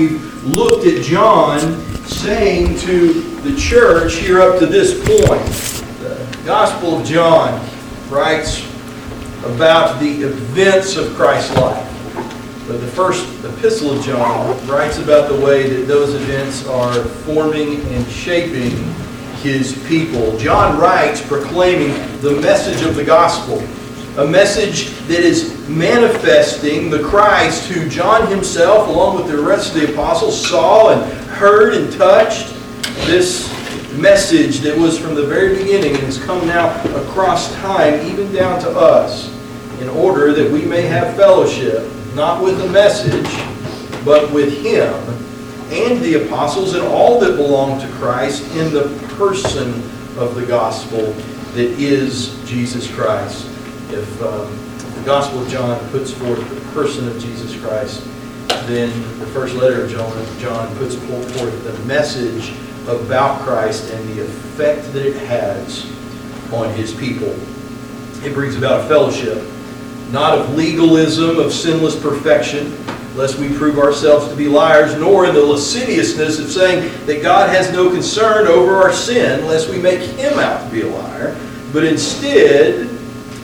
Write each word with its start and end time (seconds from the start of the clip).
We've 0.00 0.44
looked 0.44 0.86
at 0.86 1.02
John 1.02 1.58
saying 2.06 2.78
to 2.78 3.20
the 3.40 3.56
church 3.56 4.14
here 4.14 4.40
up 4.40 4.60
to 4.60 4.66
this 4.66 4.94
point. 4.94 5.44
The 5.98 6.40
Gospel 6.46 7.00
of 7.00 7.04
John 7.04 7.68
writes 8.08 8.64
about 9.44 9.98
the 9.98 10.22
events 10.22 10.96
of 10.96 11.12
Christ's 11.16 11.56
life. 11.56 11.84
But 12.68 12.80
the 12.80 12.86
first 12.86 13.26
epistle 13.44 13.98
of 13.98 14.04
John 14.04 14.64
writes 14.68 14.98
about 14.98 15.28
the 15.28 15.44
way 15.44 15.68
that 15.68 15.88
those 15.88 16.14
events 16.14 16.64
are 16.68 16.94
forming 17.02 17.80
and 17.86 18.06
shaping 18.06 18.70
his 19.42 19.84
people. 19.88 20.38
John 20.38 20.78
writes 20.78 21.26
proclaiming 21.26 21.90
the 22.20 22.40
message 22.40 22.86
of 22.86 22.94
the 22.94 23.04
gospel, 23.04 23.58
a 24.16 24.28
message 24.28 24.90
that 25.08 25.24
is 25.24 25.57
manifesting 25.68 26.90
the 26.90 27.02
Christ 27.02 27.68
who 27.68 27.88
John 27.88 28.26
himself, 28.30 28.88
along 28.88 29.16
with 29.16 29.28
the 29.28 29.40
rest 29.40 29.74
of 29.74 29.80
the 29.80 29.92
apostles, 29.92 30.48
saw 30.48 30.90
and 30.90 31.02
heard 31.28 31.74
and 31.74 31.92
touched. 31.92 32.54
This 33.06 33.48
message 33.96 34.60
that 34.60 34.76
was 34.76 34.98
from 34.98 35.14
the 35.14 35.26
very 35.26 35.56
beginning 35.56 35.94
and 35.94 36.04
has 36.04 36.22
come 36.22 36.46
now 36.46 36.82
across 36.96 37.54
time, 37.56 37.94
even 38.06 38.32
down 38.32 38.60
to 38.60 38.70
us, 38.70 39.28
in 39.80 39.88
order 39.88 40.32
that 40.32 40.50
we 40.50 40.62
may 40.62 40.82
have 40.82 41.16
fellowship, 41.16 41.90
not 42.14 42.42
with 42.42 42.58
the 42.58 42.68
message, 42.68 43.26
but 44.04 44.32
with 44.32 44.62
Him 44.62 44.94
and 45.70 46.00
the 46.00 46.24
apostles 46.24 46.74
and 46.74 46.82
all 46.82 47.20
that 47.20 47.36
belong 47.36 47.78
to 47.78 47.86
Christ 47.94 48.42
in 48.56 48.72
the 48.72 48.88
person 49.16 49.68
of 50.18 50.34
the 50.34 50.46
gospel 50.46 51.12
that 51.52 51.70
is 51.78 52.42
Jesus 52.48 52.90
Christ. 52.90 53.46
If 53.90 54.22
um, 54.22 54.67
the 54.98 55.04
Gospel 55.04 55.42
of 55.42 55.48
John 55.48 55.78
puts 55.90 56.12
forth 56.12 56.38
the 56.50 56.72
person 56.72 57.06
of 57.08 57.20
Jesus 57.20 57.58
Christ, 57.60 58.04
then 58.66 58.90
the 59.20 59.26
first 59.26 59.54
letter 59.54 59.84
of 59.84 59.90
John, 59.90 60.38
John 60.38 60.74
puts 60.76 60.96
forth 60.96 61.64
the 61.64 61.72
message 61.84 62.52
about 62.88 63.40
Christ 63.42 63.92
and 63.92 64.08
the 64.08 64.24
effect 64.24 64.92
that 64.92 65.06
it 65.06 65.16
has 65.26 65.86
on 66.52 66.74
his 66.74 66.92
people. 66.92 67.28
It 68.24 68.34
brings 68.34 68.56
about 68.56 68.84
a 68.84 68.88
fellowship, 68.88 69.42
not 70.10 70.36
of 70.36 70.54
legalism, 70.54 71.38
of 71.38 71.52
sinless 71.52 71.98
perfection, 72.00 72.76
lest 73.14 73.38
we 73.38 73.54
prove 73.56 73.78
ourselves 73.78 74.28
to 74.28 74.36
be 74.36 74.48
liars, 74.48 74.98
nor 74.98 75.26
in 75.26 75.34
the 75.34 75.42
lasciviousness 75.42 76.40
of 76.40 76.50
saying 76.50 76.92
that 77.06 77.22
God 77.22 77.50
has 77.50 77.72
no 77.72 77.88
concern 77.88 78.48
over 78.48 78.76
our 78.76 78.92
sin, 78.92 79.46
lest 79.46 79.68
we 79.68 79.78
make 79.78 80.00
him 80.00 80.38
out 80.38 80.64
to 80.64 80.70
be 80.70 80.82
a 80.82 80.88
liar, 80.88 81.38
but 81.72 81.84
instead 81.84 82.87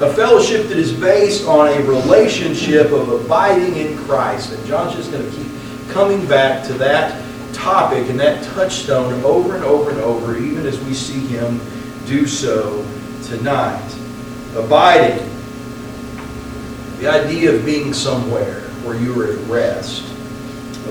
a 0.01 0.13
fellowship 0.13 0.67
that 0.69 0.77
is 0.77 0.93
based 0.93 1.47
on 1.47 1.69
a 1.69 1.81
relationship 1.85 2.91
of 2.91 3.09
abiding 3.11 3.77
in 3.77 3.97
Christ. 3.99 4.53
And 4.53 4.67
John's 4.67 4.95
just 4.97 5.13
going 5.13 5.25
to 5.25 5.37
keep 5.37 5.47
coming 5.91 6.27
back 6.27 6.67
to 6.67 6.73
that 6.75 7.25
topic 7.53 8.09
and 8.11 8.19
that 8.19 8.43
touchstone 8.45 9.23
over 9.23 9.55
and 9.55 9.65
over 9.65 9.91
and 9.91 10.01
over, 10.01 10.37
even 10.37 10.67
as 10.67 10.83
we 10.85 10.95
see 10.95 11.25
him 11.27 11.61
do 12.07 12.27
so 12.27 12.85
tonight. 13.23 13.89
Abiding. 14.57 15.31
The 16.99 17.09
idea 17.09 17.55
of 17.55 17.65
being 17.65 17.95
somewhere 17.95 18.63
where 18.83 18.97
you 18.97 19.21
are 19.21 19.33
at 19.33 19.39
rest. 19.47 20.11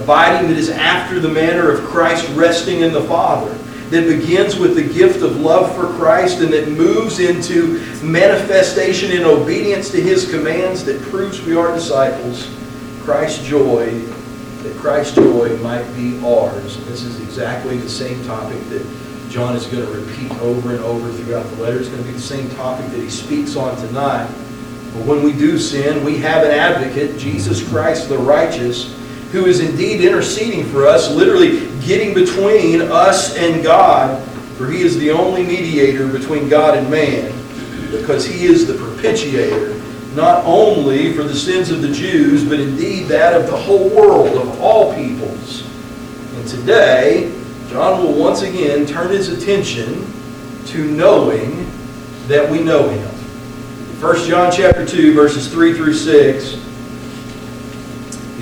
Abiding 0.01 0.49
that 0.49 0.57
is 0.57 0.69
after 0.69 1.19
the 1.19 1.29
manner 1.29 1.69
of 1.69 1.83
Christ 1.83 2.27
resting 2.29 2.81
in 2.81 2.93
the 2.93 3.03
Father 3.03 3.53
that 3.93 4.07
begins 4.07 4.57
with 4.57 4.73
the 4.73 4.81
gift 4.81 5.21
of 5.21 5.37
love 5.37 5.75
for 5.75 5.85
Christ 5.93 6.39
and 6.39 6.51
that 6.51 6.67
moves 6.67 7.19
into 7.19 7.79
manifestation 8.03 9.11
in 9.11 9.23
obedience 9.23 9.91
to 9.91 10.01
His 10.01 10.29
commands 10.29 10.83
that 10.85 10.99
proves 11.03 11.41
we 11.43 11.55
are 11.55 11.71
disciples. 11.73 12.49
Christ's 13.01 13.43
joy, 13.45 13.91
that 14.63 14.75
Christ's 14.77 15.15
joy 15.15 15.55
might 15.57 15.83
be 15.93 16.19
ours. 16.25 16.83
This 16.85 17.03
is 17.03 17.19
exactly 17.21 17.77
the 17.77 17.89
same 17.89 18.23
topic 18.25 18.59
that 18.69 18.83
John 19.29 19.55
is 19.55 19.67
going 19.67 19.85
to 19.85 19.91
repeat 19.91 20.31
over 20.39 20.71
and 20.71 20.79
over 20.79 21.11
throughout 21.11 21.45
the 21.51 21.61
letter. 21.61 21.79
It's 21.79 21.89
going 21.89 22.01
to 22.01 22.07
be 22.07 22.13
the 22.13 22.19
same 22.19 22.49
topic 22.51 22.87
that 22.87 22.99
he 22.99 23.11
speaks 23.11 23.55
on 23.55 23.75
tonight. 23.77 24.27
But 24.93 25.05
when 25.05 25.23
we 25.23 25.33
do 25.33 25.59
sin, 25.59 26.03
we 26.03 26.17
have 26.17 26.43
an 26.43 26.51
advocate, 26.51 27.19
Jesus 27.19 27.67
Christ 27.67 28.09
the 28.09 28.17
righteous, 28.17 28.95
who 29.31 29.45
is 29.45 29.59
indeed 29.59 30.01
interceding 30.01 30.65
for 30.65 30.87
us, 30.87 31.11
literally 31.11 31.67
getting 31.85 32.13
between 32.13 32.81
us 32.81 33.35
and 33.35 33.63
God, 33.63 34.21
for 34.57 34.69
he 34.69 34.81
is 34.81 34.97
the 34.97 35.11
only 35.11 35.43
mediator 35.43 36.07
between 36.07 36.49
God 36.49 36.77
and 36.77 36.89
man, 36.89 37.31
because 37.91 38.25
he 38.25 38.45
is 38.45 38.65
the 38.65 38.73
propitiator, 38.73 39.79
not 40.15 40.43
only 40.45 41.13
for 41.13 41.23
the 41.23 41.35
sins 41.35 41.71
of 41.71 41.81
the 41.81 41.91
Jews, 41.91 42.43
but 42.43 42.59
indeed 42.59 43.07
that 43.07 43.33
of 43.33 43.47
the 43.47 43.57
whole 43.57 43.89
world, 43.89 44.35
of 44.37 44.61
all 44.61 44.93
peoples. 44.95 45.67
And 46.35 46.47
today, 46.47 47.31
John 47.69 48.03
will 48.03 48.13
once 48.13 48.41
again 48.41 48.85
turn 48.85 49.11
his 49.11 49.29
attention 49.29 50.05
to 50.67 50.91
knowing 50.91 51.67
that 52.27 52.49
we 52.49 52.59
know 52.59 52.87
him. 52.87 53.09
1 53.99 54.27
John 54.27 54.51
chapter 54.51 54.85
2, 54.85 55.13
verses 55.13 55.47
3 55.51 55.73
through 55.73 55.93
6. 55.93 56.55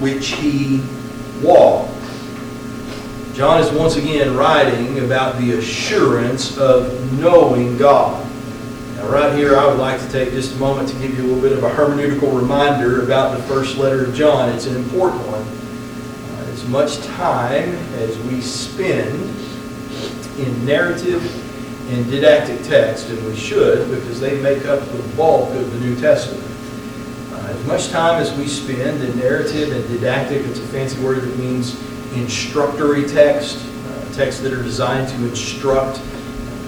which 0.00 0.28
he 0.28 0.82
walked. 1.42 1.92
John 3.34 3.60
is 3.60 3.70
once 3.70 3.96
again 3.96 4.34
writing 4.34 5.00
about 5.00 5.38
the 5.38 5.52
assurance 5.52 6.56
of 6.56 7.12
knowing 7.20 7.76
God. 7.76 8.24
Now, 8.94 9.08
right 9.08 9.36
here, 9.36 9.58
I 9.58 9.66
would 9.66 9.78
like 9.78 10.00
to 10.00 10.08
take 10.08 10.30
just 10.30 10.54
a 10.54 10.58
moment 10.58 10.88
to 10.88 10.94
give 10.96 11.18
you 11.18 11.24
a 11.24 11.26
little 11.26 11.42
bit 11.42 11.52
of 11.52 11.62
a 11.62 11.68
hermeneutical 11.68 12.34
reminder 12.34 13.02
about 13.02 13.36
the 13.36 13.42
first 13.42 13.76
letter 13.76 14.06
of 14.06 14.14
John. 14.14 14.48
It's 14.48 14.64
an 14.64 14.74
important 14.74 15.20
one. 15.26 15.42
Uh, 15.42 16.50
as 16.50 16.66
much 16.68 16.98
time 17.04 17.74
as 17.98 18.18
we 18.20 18.40
spend 18.40 19.12
in 20.38 20.64
narrative 20.64 21.22
and 21.90 22.10
didactic 22.10 22.62
text, 22.62 23.10
and 23.10 23.22
we 23.26 23.36
should, 23.36 23.90
because 23.90 24.18
they 24.18 24.40
make 24.40 24.64
up 24.64 24.80
the 24.80 25.02
bulk 25.14 25.54
of 25.54 25.72
the 25.72 25.80
New 25.80 25.94
Testament. 26.00 26.55
As 27.44 27.64
much 27.66 27.88
time 27.90 28.20
as 28.20 28.36
we 28.36 28.46
spend 28.46 29.02
in 29.02 29.18
narrative 29.18 29.72
and 29.72 29.86
didactic, 29.88 30.44
it's 30.46 30.58
a 30.58 30.66
fancy 30.68 31.00
word 31.02 31.22
that 31.22 31.38
means 31.38 31.78
instructory 32.14 33.06
text, 33.06 33.64
uh, 33.86 34.12
texts 34.12 34.40
that 34.42 34.52
are 34.52 34.62
designed 34.62 35.08
to 35.08 35.14
instruct, 35.26 35.98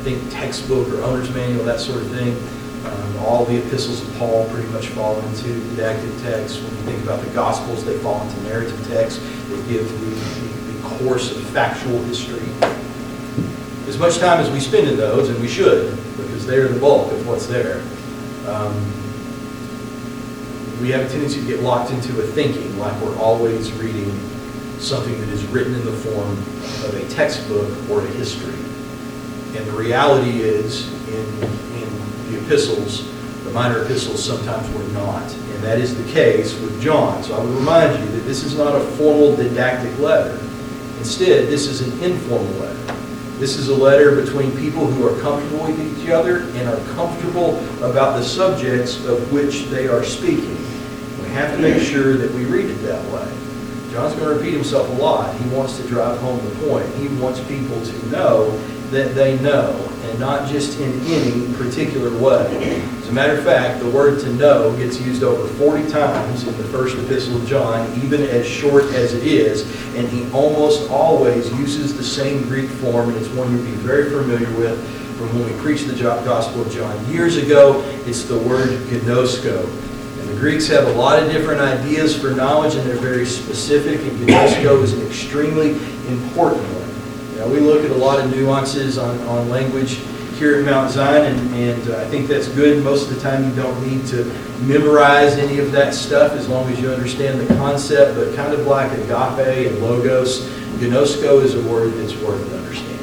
think 0.03 0.23
textbook 0.31 0.89
or 0.91 1.03
owner's 1.03 1.31
manual, 1.35 1.65
that 1.65 1.81
sort 1.81 2.03
of 2.03 2.11
thing. 2.11 2.37
Um, 2.85 3.17
all 3.19 3.45
the 3.45 3.57
epistles 3.57 4.07
of 4.07 4.17
Paul 4.19 4.49
pretty 4.51 4.69
much 4.69 4.89
fall 4.89 5.19
into 5.21 5.61
didactic 5.71 6.11
text. 6.23 6.63
When 6.63 6.71
you 6.71 6.83
think 6.83 7.03
about 7.03 7.25
the 7.25 7.31
Gospels, 7.31 7.85
they 7.85 7.99
fall 7.99 8.23
into 8.23 8.41
narrative 8.43 8.87
text. 8.89 9.21
They 9.21 9.73
give 9.73 9.89
the, 10.01 10.07
the, 10.07 10.73
the 10.73 10.89
course 10.99 11.37
of 11.37 11.43
factual 11.51 12.03
history. 12.05 12.47
As 13.89 13.99
much 13.99 14.19
time 14.19 14.39
as 14.39 14.51
we 14.51 14.61
spend 14.61 14.87
in 14.87 14.97
those, 14.97 15.29
and 15.29 15.41
we 15.41 15.49
should, 15.49 15.97
because 16.17 16.47
they're 16.47 16.69
the 16.69 16.79
bulk 16.79 17.11
of 17.13 17.27
what's 17.27 17.47
there, 17.47 17.83
um, 18.47 18.75
we 20.81 20.91
have 20.91 21.01
a 21.01 21.09
tendency 21.09 21.41
to 21.41 21.47
get 21.47 21.61
locked 21.61 21.91
into 21.91 22.21
a 22.21 22.23
thinking 22.23 22.79
like 22.79 22.99
we're 23.03 23.17
always 23.19 23.73
reading 23.73 24.11
something 24.79 25.19
that 25.21 25.29
is 25.29 25.45
written 25.47 25.75
in 25.75 25.85
the 25.85 25.93
form 25.93 26.31
of 26.87 26.95
a 26.95 27.09
textbook 27.09 27.69
or 27.91 28.05
a 28.05 28.07
history. 28.11 28.55
And 29.59 29.67
the 29.67 29.73
reality 29.73 30.41
is, 30.41 30.87
in, 31.09 31.25
in 31.83 32.31
the 32.31 32.41
epistles, 32.45 33.13
the 33.43 33.51
minor 33.51 33.83
epistles 33.83 34.25
sometimes 34.25 34.73
were 34.77 34.85
not. 34.93 35.25
And 35.33 35.65
that 35.65 35.79
is 35.79 35.97
the 35.97 36.13
case 36.13 36.59
with 36.61 36.81
John. 36.81 37.25
So 37.25 37.35
I 37.35 37.43
would 37.43 37.55
remind 37.57 37.99
you 37.99 38.11
that 38.13 38.25
this 38.25 38.45
is 38.45 38.57
not 38.57 38.77
a 38.77 38.81
formal 38.81 39.35
didactic 39.35 39.99
letter. 39.99 40.39
Instead, 40.99 41.49
this 41.49 41.67
is 41.67 41.81
an 41.81 42.05
informal 42.05 42.53
letter. 42.61 42.95
This 43.39 43.57
is 43.57 43.69
a 43.69 43.75
letter 43.75 44.21
between 44.21 44.57
people 44.57 44.87
who 44.87 45.07
are 45.07 45.21
comfortable 45.21 45.65
with 45.67 45.81
each 45.81 46.09
other 46.11 46.41
and 46.41 46.69
are 46.69 46.95
comfortable 46.95 47.59
about 47.79 48.17
the 48.17 48.23
subjects 48.23 49.05
of 49.07 49.33
which 49.33 49.65
they 49.67 49.89
are 49.89 50.05
speaking. 50.05 50.57
We 51.29 51.35
have 51.35 51.55
to 51.55 51.61
make 51.61 51.83
sure 51.83 52.17
that 52.17 52.33
we 52.33 52.47
read 52.47 52.71
it 52.71 52.77
that 52.85 53.05
way. 53.13 53.31
John's 53.93 54.15
going 54.15 54.31
to 54.31 54.35
repeat 54.35 54.55
himself 54.55 54.89
a 54.89 54.93
lot. 54.93 55.39
He 55.39 55.47
wants 55.51 55.77
to 55.77 55.87
drive 55.87 56.19
home 56.21 56.43
the 56.43 56.67
point. 56.67 56.89
He 56.95 57.09
wants 57.21 57.39
people 57.41 57.85
to 57.85 58.07
know 58.07 58.51
that 58.89 59.15
they 59.15 59.39
know, 59.41 59.77
and 60.05 60.19
not 60.19 60.49
just 60.49 60.81
in 60.81 60.91
any 61.03 61.53
particular 61.55 62.09
way. 62.19 62.81
As 63.01 63.09
a 63.11 63.13
matter 63.13 63.37
of 63.37 63.45
fact, 63.45 63.81
the 63.81 63.91
word 63.91 64.21
to 64.21 64.33
know 64.37 64.75
gets 64.79 64.99
used 65.03 65.23
over 65.23 65.47
40 65.47 65.91
times 65.91 66.47
in 66.47 66.57
the 66.57 66.65
first 66.65 66.97
epistle 66.97 67.37
of 67.37 67.47
John, 67.47 67.87
even 68.03 68.23
as 68.23 68.47
short 68.47 68.85
as 68.85 69.13
it 69.13 69.25
is, 69.27 69.65
and 69.97 70.09
he 70.09 70.31
almost 70.33 70.91
always 70.91 71.53
uses 71.59 71.95
the 71.95 72.05
same 72.05 72.43
Greek 72.45 72.71
form, 72.71 73.11
and 73.11 73.19
it's 73.19 73.29
one 73.35 73.55
you'll 73.55 73.67
be 73.67 73.73
very 73.73 74.09
familiar 74.09 74.51
with 74.57 74.83
from 75.19 75.29
when 75.39 75.45
we 75.45 75.61
preached 75.61 75.89
the 75.89 75.95
Gospel 75.95 76.63
of 76.63 76.73
John 76.73 77.05
years 77.11 77.37
ago. 77.37 77.83
It's 78.07 78.23
the 78.23 78.39
word 78.39 78.71
gnosko. 78.87 79.88
The 80.29 80.37
Greeks 80.37 80.67
have 80.69 80.87
a 80.87 80.93
lot 80.93 81.21
of 81.23 81.33
different 81.33 81.63
ideas 81.63 82.15
for 82.15 82.33
knowledge, 82.33 82.75
and 82.75 82.87
they're 82.87 82.97
very 82.97 83.25
specific, 83.25 83.99
and 84.01 84.29
gnosko 84.29 84.83
is 84.83 84.93
an 84.93 85.07
extremely 85.07 85.71
important 86.07 86.63
one. 86.63 87.39
Now, 87.39 87.49
we 87.51 87.61
look 87.61 87.83
at 87.83 87.91
a 87.91 87.95
lot 87.97 88.21
of 88.21 88.31
nuances 88.31 88.99
on, 88.99 89.19
on 89.23 89.49
language 89.49 90.01
here 90.37 90.57
at 90.57 90.67
Mount 90.67 90.91
Zion, 90.91 91.35
and, 91.35 91.55
and 91.55 91.91
uh, 91.91 92.01
I 92.01 92.05
think 92.05 92.29
that's 92.29 92.47
good. 92.49 92.85
Most 92.85 93.09
of 93.09 93.15
the 93.17 93.23
time, 93.23 93.43
you 93.43 93.57
don't 93.57 93.81
need 93.85 94.07
to 94.09 94.25
memorize 94.61 95.39
any 95.39 95.61
of 95.61 95.73
that 95.73 95.95
stuff 95.95 96.33
as 96.33 96.47
long 96.47 96.71
as 96.71 96.79
you 96.79 96.91
understand 96.91 97.41
the 97.41 97.55
concept, 97.55 98.15
but 98.15 98.37
kind 98.37 98.53
of 98.53 98.67
like 98.67 98.93
agape 98.93 99.73
and 99.73 99.79
logos, 99.81 100.47
gnosko 100.77 101.43
is 101.43 101.55
a 101.55 101.63
word 101.73 101.95
that's 101.95 102.15
worth 102.17 102.53
understanding. 102.53 102.99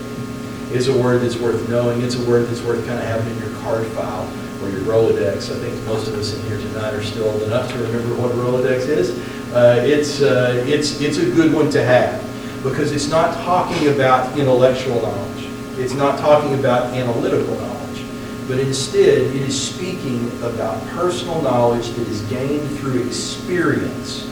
It's 0.72 0.88
a 0.88 0.98
word 0.98 1.24
that's 1.24 1.38
worth 1.38 1.68
knowing. 1.70 2.04
It's 2.04 2.16
a 2.16 2.30
word 2.30 2.46
that's 2.48 2.62
worth 2.62 2.86
kind 2.86 3.00
of 3.00 3.06
having 3.06 3.36
in 3.36 3.40
your 3.40 3.60
card 3.62 3.88
file 3.88 4.30
or 4.66 4.70
your 4.70 4.82
Rolodex. 4.82 5.56
I 5.56 5.60
think 5.60 5.86
most 5.86 6.08
of 6.08 6.16
us 6.16 6.34
in 6.34 6.42
here 6.48 6.58
tonight 6.58 6.94
are 6.94 7.04
still 7.04 7.30
old 7.30 7.44
enough 7.44 7.72
to 7.72 7.78
remember 7.78 8.16
what 8.16 8.32
a 8.32 8.34
Rolodex 8.34 8.88
is. 8.88 9.12
Uh, 9.54 9.82
it's, 9.86 10.22
uh, 10.22 10.64
it's, 10.68 11.00
it's 11.00 11.18
a 11.18 11.26
good 11.32 11.54
one 11.54 11.70
to 11.72 11.84
have 11.84 12.22
because 12.64 12.92
it's 12.92 13.08
not 13.08 13.36
talking 13.46 13.90
about 13.90 14.38
intellectual 14.38 15.02
knowledge. 15.02 15.46
It's 15.78 15.94
not 15.94 16.20
talking 16.20 16.58
about 16.60 16.94
analytical 16.94 17.56
knowledge. 17.56 18.04
But 18.48 18.60
instead, 18.60 19.22
it 19.22 19.36
is 19.36 19.70
speaking 19.70 20.28
about 20.42 20.82
personal 20.90 21.42
knowledge 21.42 21.90
that 21.90 22.08
is 22.08 22.22
gained 22.24 22.70
through 22.78 23.06
experience, 23.06 24.28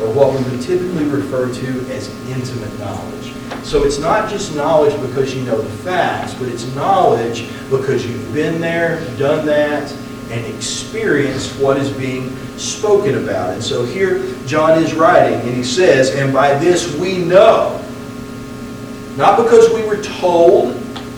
or 0.00 0.12
what 0.12 0.32
we 0.32 0.50
would 0.50 0.60
typically 0.60 1.04
refer 1.04 1.52
to 1.52 1.68
as 1.92 2.08
intimate 2.28 2.78
knowledge. 2.78 3.32
So 3.64 3.84
it's 3.84 3.98
not 3.98 4.30
just 4.30 4.54
knowledge 4.54 5.00
because 5.00 5.34
you 5.34 5.42
know 5.42 5.60
the 5.60 5.76
facts, 5.78 6.34
but 6.34 6.48
it's 6.48 6.72
knowledge 6.74 7.48
because 7.70 8.06
you've 8.06 8.32
been 8.34 8.60
there, 8.60 9.00
done 9.16 9.46
that, 9.46 9.90
and 10.30 10.44
experienced 10.54 11.58
what 11.60 11.76
is 11.76 11.90
being 11.92 12.34
spoken 12.58 13.16
about. 13.22 13.54
And 13.54 13.62
so 13.62 13.84
here 13.84 14.34
John 14.46 14.82
is 14.82 14.94
writing, 14.94 15.40
and 15.40 15.56
he 15.56 15.64
says, 15.64 16.14
And 16.14 16.32
by 16.32 16.54
this 16.58 16.96
we 16.96 17.18
know. 17.18 17.82
Not 19.16 19.42
because 19.42 19.72
we 19.72 19.82
were 19.84 20.02
told 20.02 20.74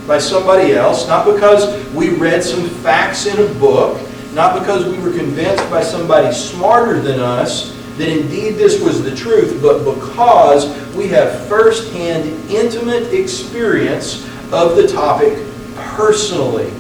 by 0.06 0.18
somebody 0.18 0.72
else, 0.74 1.06
not 1.08 1.26
because 1.26 1.84
we 1.92 2.10
read 2.10 2.42
some 2.42 2.68
facts 2.68 3.26
in 3.26 3.38
a 3.38 3.54
book, 3.54 4.00
not 4.32 4.58
because 4.58 4.86
we 4.86 4.98
were 5.02 5.10
convinced 5.10 5.68
by 5.68 5.82
somebody 5.82 6.32
smarter 6.32 7.00
than 7.00 7.18
us 7.18 7.77
that 7.98 8.08
indeed 8.08 8.52
this 8.52 8.80
was 8.80 9.02
the 9.02 9.14
truth, 9.14 9.60
but 9.60 9.84
because 9.84 10.66
we 10.94 11.08
have 11.08 11.46
firsthand, 11.48 12.28
intimate 12.50 13.12
experience 13.12 14.24
of 14.52 14.76
the 14.76 14.86
topic 14.86 15.36
personally. 15.74 16.70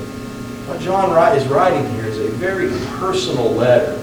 What 0.68 0.80
John 0.80 1.10
is 1.36 1.46
writing 1.48 1.88
here 1.94 2.06
is 2.06 2.18
a 2.18 2.28
very 2.36 2.68
personal 2.98 3.50
letter 3.50 3.94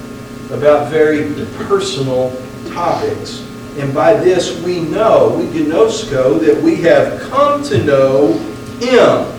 about 0.51 0.91
very 0.91 1.33
personal 1.67 2.35
topics. 2.69 3.41
And 3.77 3.93
by 3.93 4.13
this 4.13 4.61
we 4.63 4.81
know, 4.81 5.35
we 5.37 5.45
gnosko, 5.45 6.39
that 6.45 6.61
we 6.61 6.75
have 6.77 7.21
come 7.29 7.63
to 7.63 7.83
know 7.83 8.33
Him. 8.79 9.31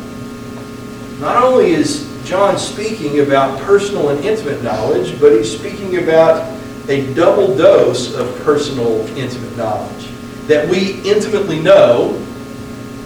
Not 1.20 1.42
only 1.42 1.72
is 1.72 2.06
John 2.24 2.58
speaking 2.58 3.20
about 3.20 3.60
personal 3.62 4.10
and 4.10 4.24
intimate 4.24 4.62
knowledge, 4.62 5.18
but 5.20 5.32
he's 5.32 5.56
speaking 5.56 5.98
about 6.02 6.55
a 6.88 7.12
double 7.14 7.56
dose 7.56 8.14
of 8.14 8.36
personal, 8.42 9.06
intimate 9.16 9.56
knowledge. 9.56 10.10
That 10.46 10.68
we 10.68 11.00
intimately 11.02 11.60
know 11.60 12.22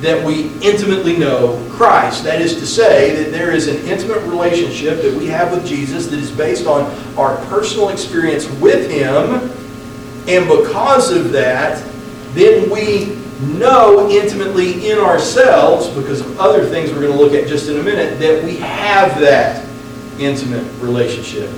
that 0.00 0.24
we 0.24 0.52
intimately 0.62 1.16
know 1.16 1.62
Christ. 1.70 2.24
That 2.24 2.40
is 2.40 2.54
to 2.54 2.66
say, 2.66 3.22
that 3.22 3.32
there 3.32 3.52
is 3.52 3.68
an 3.68 3.76
intimate 3.86 4.22
relationship 4.22 5.02
that 5.02 5.14
we 5.14 5.26
have 5.26 5.52
with 5.52 5.66
Jesus 5.66 6.06
that 6.06 6.18
is 6.18 6.30
based 6.30 6.66
on 6.66 6.84
our 7.18 7.36
personal 7.46 7.90
experience 7.90 8.48
with 8.60 8.90
Him. 8.90 9.50
And 10.26 10.48
because 10.48 11.12
of 11.12 11.32
that, 11.32 11.86
then 12.32 12.70
we 12.70 13.18
know 13.56 14.08
intimately 14.10 14.90
in 14.90 14.98
ourselves, 14.98 15.88
because 15.88 16.20
of 16.20 16.40
other 16.40 16.64
things 16.64 16.92
we're 16.92 17.00
going 17.00 17.12
to 17.12 17.18
look 17.18 17.32
at 17.32 17.46
just 17.46 17.68
in 17.68 17.78
a 17.78 17.82
minute, 17.82 18.18
that 18.18 18.42
we 18.42 18.56
have 18.56 19.20
that 19.20 19.66
intimate 20.18 20.64
relationship. 20.80 21.50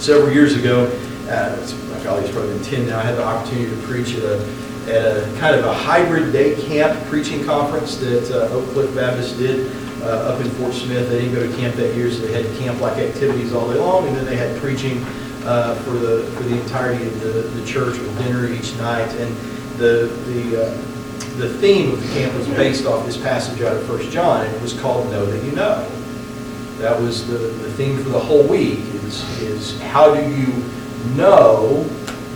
Several 0.00 0.32
years 0.32 0.56
ago, 0.56 0.86
uh, 1.32 1.94
my 1.94 2.04
colleague's 2.04 2.30
probably 2.30 2.54
been 2.54 2.64
10 2.64 2.86
now, 2.88 2.98
I 2.98 3.02
had 3.02 3.16
the 3.16 3.24
opportunity 3.24 3.74
to 3.74 3.82
preach 3.86 4.14
at 4.14 4.22
a 4.22 4.72
at 4.82 5.16
a 5.16 5.38
kind 5.38 5.54
of 5.54 5.64
a 5.64 5.72
hybrid 5.72 6.32
day 6.32 6.60
camp 6.66 6.98
preaching 7.06 7.44
conference 7.44 7.96
that 7.98 8.30
uh, 8.32 8.52
Oak 8.52 8.68
Cliff 8.70 8.92
Baptist 8.94 9.38
did 9.38 9.70
uh, 10.02 10.32
up 10.32 10.40
in 10.40 10.50
Fort 10.52 10.74
Smith. 10.74 11.08
They 11.08 11.20
didn't 11.20 11.34
go 11.34 11.48
to 11.48 11.56
camp 11.56 11.76
that 11.76 11.94
year, 11.94 12.10
so 12.10 12.26
they 12.26 12.32
had 12.32 12.58
camp-like 12.58 12.98
activities 12.98 13.52
all 13.52 13.70
day 13.70 13.78
long, 13.78 14.08
and 14.08 14.16
then 14.16 14.24
they 14.24 14.36
had 14.36 14.60
preaching 14.60 15.04
uh, 15.44 15.76
for 15.84 15.92
the 15.92 16.24
for 16.36 16.42
the 16.42 16.60
entirety 16.60 17.06
of 17.06 17.20
the, 17.20 17.28
the 17.28 17.66
church 17.66 17.98
with 17.98 18.18
dinner 18.18 18.48
each 18.48 18.74
night. 18.76 19.08
And 19.14 19.36
the 19.78 20.06
the 20.26 20.66
uh, 20.66 20.70
the 21.36 21.48
theme 21.60 21.92
of 21.92 22.02
the 22.02 22.08
camp 22.14 22.34
was 22.34 22.48
based 22.48 22.84
off 22.84 23.06
this 23.06 23.16
passage 23.16 23.62
out 23.62 23.76
of 23.76 23.86
First 23.86 24.10
John, 24.10 24.44
and 24.44 24.54
it 24.54 24.60
was 24.60 24.78
called 24.78 25.10
"Know 25.10 25.24
That 25.26 25.44
You 25.44 25.52
Know." 25.52 25.88
That 26.78 27.00
was 27.00 27.28
the, 27.28 27.38
the 27.38 27.70
theme 27.74 28.02
for 28.02 28.08
the 28.08 28.18
whole 28.18 28.42
week. 28.42 28.80
Is 28.80 29.40
is 29.40 29.80
how 29.82 30.12
do 30.12 30.28
you 30.28 30.64
know 31.14 31.84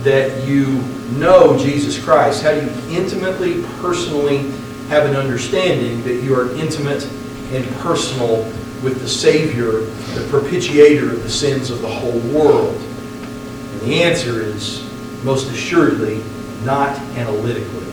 that 0.03 0.47
you 0.47 0.81
know 1.17 1.57
Jesus 1.57 2.01
Christ? 2.03 2.43
How 2.43 2.51
do 2.51 2.61
you 2.61 2.97
intimately, 2.97 3.63
personally 3.79 4.49
have 4.89 5.05
an 5.05 5.15
understanding 5.15 6.03
that 6.03 6.23
you 6.23 6.35
are 6.35 6.53
intimate 6.55 7.05
and 7.51 7.65
personal 7.77 8.43
with 8.83 8.99
the 9.01 9.07
Savior, 9.07 9.71
the 10.15 10.25
propitiator 10.29 11.13
of 11.13 11.23
the 11.23 11.29
sins 11.29 11.69
of 11.69 11.81
the 11.81 11.87
whole 11.87 12.19
world? 12.31 12.75
And 12.75 13.81
the 13.81 14.03
answer 14.03 14.41
is, 14.41 14.83
most 15.23 15.51
assuredly, 15.51 16.23
not 16.63 16.97
analytically. 17.17 17.85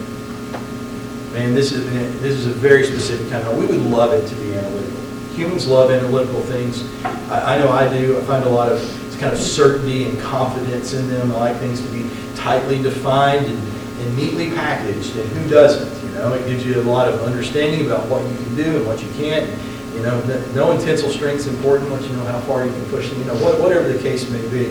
Man, 1.32 1.54
this 1.54 1.72
is, 1.72 1.84
this 2.20 2.34
is 2.34 2.46
a 2.46 2.50
very 2.50 2.84
specific 2.84 3.30
kind 3.30 3.46
of, 3.46 3.56
we 3.56 3.66
would 3.66 3.82
love 3.82 4.12
it 4.12 4.28
to 4.28 4.34
be 4.36 4.54
analytical. 4.54 5.00
Humans 5.34 5.66
love 5.66 5.90
analytical 5.90 6.40
things. 6.42 6.84
I, 7.04 7.56
I 7.56 7.58
know 7.58 7.70
I 7.70 7.88
do. 7.88 8.16
I 8.18 8.22
find 8.22 8.44
a 8.44 8.48
lot 8.48 8.70
of 8.70 8.80
kind 9.16 9.32
of 9.32 9.38
certainty 9.38 10.08
and 10.08 10.18
confidence 10.20 10.92
in 10.92 11.08
them. 11.08 11.32
I 11.32 11.36
like 11.36 11.56
things 11.58 11.80
to 11.80 11.88
be 11.88 12.08
tightly 12.36 12.82
defined 12.82 13.46
and, 13.46 13.58
and 14.00 14.16
neatly 14.16 14.50
packaged. 14.50 15.16
And 15.16 15.28
who 15.30 15.48
doesn't? 15.48 16.08
You 16.08 16.14
know, 16.14 16.34
it 16.34 16.46
gives 16.46 16.64
you 16.64 16.80
a 16.80 16.82
lot 16.82 17.08
of 17.08 17.22
understanding 17.22 17.86
about 17.86 18.08
what 18.08 18.22
you 18.22 18.36
can 18.36 18.54
do 18.56 18.76
and 18.78 18.86
what 18.86 19.02
you 19.02 19.10
can't. 19.12 19.50
You 19.94 20.02
know, 20.02 20.20
no 20.54 20.76
tensile 20.84 21.10
strength 21.10 21.40
is 21.40 21.46
important. 21.46 21.90
Let 21.90 22.02
you 22.02 22.16
know 22.16 22.24
how 22.24 22.40
far 22.40 22.66
you 22.66 22.72
can 22.72 22.84
push 22.86 23.10
them. 23.10 23.18
You 23.20 23.26
know, 23.26 23.34
whatever 23.34 23.88
the 23.88 23.98
case 24.00 24.28
may 24.28 24.48
be. 24.48 24.70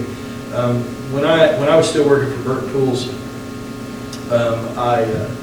Um, 0.54 0.84
when 1.12 1.26
I 1.26 1.58
when 1.60 1.70
I 1.70 1.76
was 1.76 1.90
still 1.90 2.08
working 2.08 2.32
for 2.38 2.44
Burt 2.44 2.72
Tools, 2.72 3.10
um, 4.32 4.78
I 4.78 5.04
uh, 5.04 5.36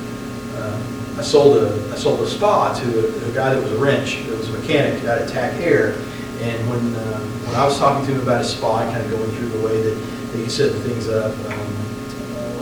uh, 0.54 0.82
I 1.18 1.22
sold 1.22 1.56
a 1.56 1.92
I 1.92 1.96
sold 1.96 2.20
a 2.20 2.28
spa 2.28 2.74
to 2.74 2.98
a, 2.98 3.30
a, 3.30 3.32
guy 3.32 3.54
that 3.54 3.62
was 3.62 3.72
a 3.72 3.78
wrench. 3.78 4.18
It 4.18 4.36
was 4.36 4.48
a 4.48 4.52
mechanic 4.52 5.04
out 5.04 5.20
of 5.20 5.30
TAC 5.30 5.54
Air. 5.60 5.96
And 6.40 6.70
when 6.70 6.94
uh, 6.94 7.20
when 7.46 7.54
I 7.54 7.64
was 7.64 7.78
talking 7.78 8.06
to 8.06 8.14
him 8.14 8.20
about 8.22 8.38
his 8.38 8.50
spa, 8.56 8.80
kind 8.90 9.04
of 9.04 9.10
going 9.10 9.30
through 9.32 9.48
the 9.48 9.66
way 9.66 9.82
that, 9.82 9.94
that 9.94 10.38
he 10.38 10.48
set 10.48 10.72
the 10.72 10.80
things 10.80 11.08
up, 11.08 11.32
um, 11.52 11.80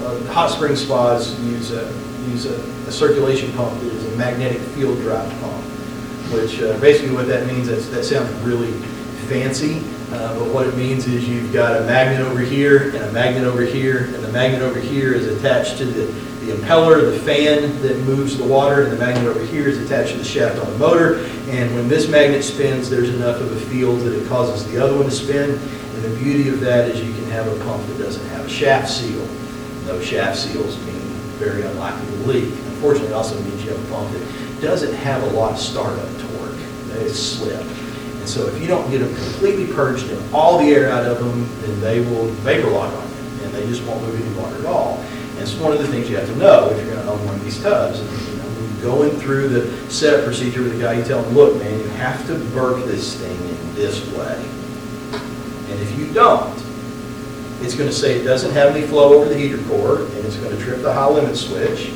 uh, 0.04 0.32
hot 0.32 0.50
spring 0.50 0.74
spas 0.74 1.38
use 1.40 1.70
a 1.70 1.86
use 2.28 2.46
a, 2.46 2.56
a, 2.88 2.92
circulation 2.92 3.52
pump 3.52 3.78
that 3.80 3.92
is 3.92 4.12
a 4.12 4.16
magnetic 4.16 4.60
field 4.74 4.98
drive 4.98 5.30
pump, 5.40 5.62
which 6.32 6.60
uh, 6.60 6.78
basically 6.80 7.14
what 7.14 7.26
that 7.28 7.46
means 7.46 7.68
is 7.68 7.90
that 7.90 8.04
sounds 8.04 8.30
really 8.42 8.72
fancy, 9.28 9.78
uh, 10.12 10.38
but 10.38 10.52
what 10.52 10.66
it 10.66 10.74
means 10.76 11.06
is 11.06 11.28
you've 11.28 11.52
got 11.52 11.80
a 11.80 11.84
magnet 11.84 12.20
over 12.26 12.40
here 12.40 12.90
and 12.94 13.04
a 13.04 13.12
magnet 13.12 13.44
over 13.44 13.62
here, 13.62 14.04
and 14.04 14.24
the 14.24 14.32
magnet 14.32 14.62
over 14.62 14.80
here 14.80 15.14
is 15.14 15.26
attached 15.26 15.78
to 15.78 15.84
the, 15.84 16.06
the 16.48 16.56
impeller, 16.56 17.12
the 17.12 17.20
fan 17.20 17.80
that 17.82 17.98
moves 18.04 18.38
the 18.38 18.44
water, 18.44 18.82
and 18.82 18.92
the 18.92 18.96
magnet 18.96 19.26
over 19.26 19.44
here 19.44 19.68
is 19.68 19.78
attached 19.78 20.12
to 20.12 20.18
the 20.18 20.24
shaft 20.24 20.58
on 20.58 20.72
the 20.72 20.78
motor. 20.78 21.24
And 21.50 21.74
when 21.74 21.88
this 21.88 22.08
magnet 22.08 22.42
spins, 22.42 22.88
there's 22.88 23.10
enough 23.10 23.40
of 23.40 23.52
a 23.52 23.60
field 23.66 24.00
that 24.00 24.14
it 24.14 24.26
causes 24.28 24.66
the 24.70 24.82
other 24.82 24.96
one 24.96 25.04
to 25.04 25.10
spin. 25.10 25.50
And 25.50 26.04
the 26.04 26.16
beauty 26.16 26.48
of 26.48 26.60
that 26.60 26.88
is 26.88 27.02
you 27.02 27.12
can 27.12 27.30
have 27.30 27.46
a 27.46 27.64
pump 27.64 27.86
that 27.86 27.98
doesn't 27.98 28.26
have 28.28 28.46
a 28.46 28.48
shaft 28.48 28.88
seal. 28.88 29.26
No 29.84 30.00
shaft 30.00 30.38
seals 30.38 30.78
mean 30.86 31.00
very 31.36 31.62
unlikely 31.62 32.06
to 32.06 32.16
leak. 32.26 32.44
Unfortunately, 32.44 33.08
it 33.08 33.14
also 33.14 33.38
means 33.42 33.64
you 33.64 33.70
have 33.70 33.84
a 33.84 33.94
pump 33.94 34.10
that 34.12 34.60
doesn't 34.62 34.94
have 34.94 35.22
a 35.24 35.30
lot 35.30 35.52
of 35.52 35.58
startup 35.58 36.08
torque. 36.18 36.56
They 36.88 37.08
slip. 37.08 37.60
And 37.60 38.28
so 38.28 38.46
if 38.46 38.60
you 38.60 38.66
don't 38.66 38.90
get 38.90 38.98
them 38.98 39.14
completely 39.14 39.66
purged 39.66 40.08
and 40.10 40.34
all 40.34 40.58
the 40.58 40.70
air 40.70 40.90
out 40.90 41.04
of 41.04 41.18
them, 41.18 41.48
then 41.60 41.80
they 41.80 42.00
will 42.00 42.26
vapor 42.42 42.70
lock 42.70 42.92
on 42.94 43.08
you, 43.08 43.44
and 43.44 43.54
they 43.54 43.66
just 43.66 43.82
won't 43.84 44.02
move 44.02 44.20
any 44.20 44.40
water 44.40 44.58
at 44.58 44.66
all. 44.66 45.04
It's 45.40 45.54
one 45.54 45.72
of 45.72 45.78
the 45.78 45.86
things 45.88 46.10
you 46.10 46.16
have 46.16 46.28
to 46.28 46.36
know 46.36 46.68
if 46.70 46.76
you're 46.78 46.94
going 46.94 47.06
to 47.06 47.12
own 47.12 47.24
one 47.24 47.34
of 47.36 47.44
these 47.44 47.62
tubs. 47.62 48.00
You 48.28 48.36
know, 48.36 48.48
Going 48.82 49.10
through 49.18 49.48
the 49.48 49.90
setup 49.90 50.24
procedure 50.24 50.62
with 50.62 50.72
the 50.72 50.80
guy, 50.80 50.92
you 50.94 51.04
tell 51.04 51.22
him, 51.22 51.34
look, 51.34 51.56
man, 51.58 51.80
you 51.80 51.88
have 51.88 52.24
to 52.28 52.38
burp 52.54 52.84
this 52.84 53.16
thing 53.20 53.36
in 53.36 53.74
this 53.74 54.06
way. 54.12 54.44
And 55.70 55.80
if 55.80 55.98
you 55.98 56.12
don't, 56.12 56.54
it's 57.60 57.74
going 57.74 57.90
to 57.90 57.94
say 57.94 58.20
it 58.20 58.22
doesn't 58.22 58.52
have 58.52 58.74
any 58.74 58.86
flow 58.86 59.14
over 59.14 59.28
the 59.28 59.36
heater 59.36 59.58
core, 59.64 60.02
and 60.02 60.16
it's 60.18 60.36
going 60.36 60.56
to 60.56 60.62
trip 60.62 60.80
the 60.82 60.92
high 60.92 61.08
limit 61.08 61.36
switch, 61.36 61.88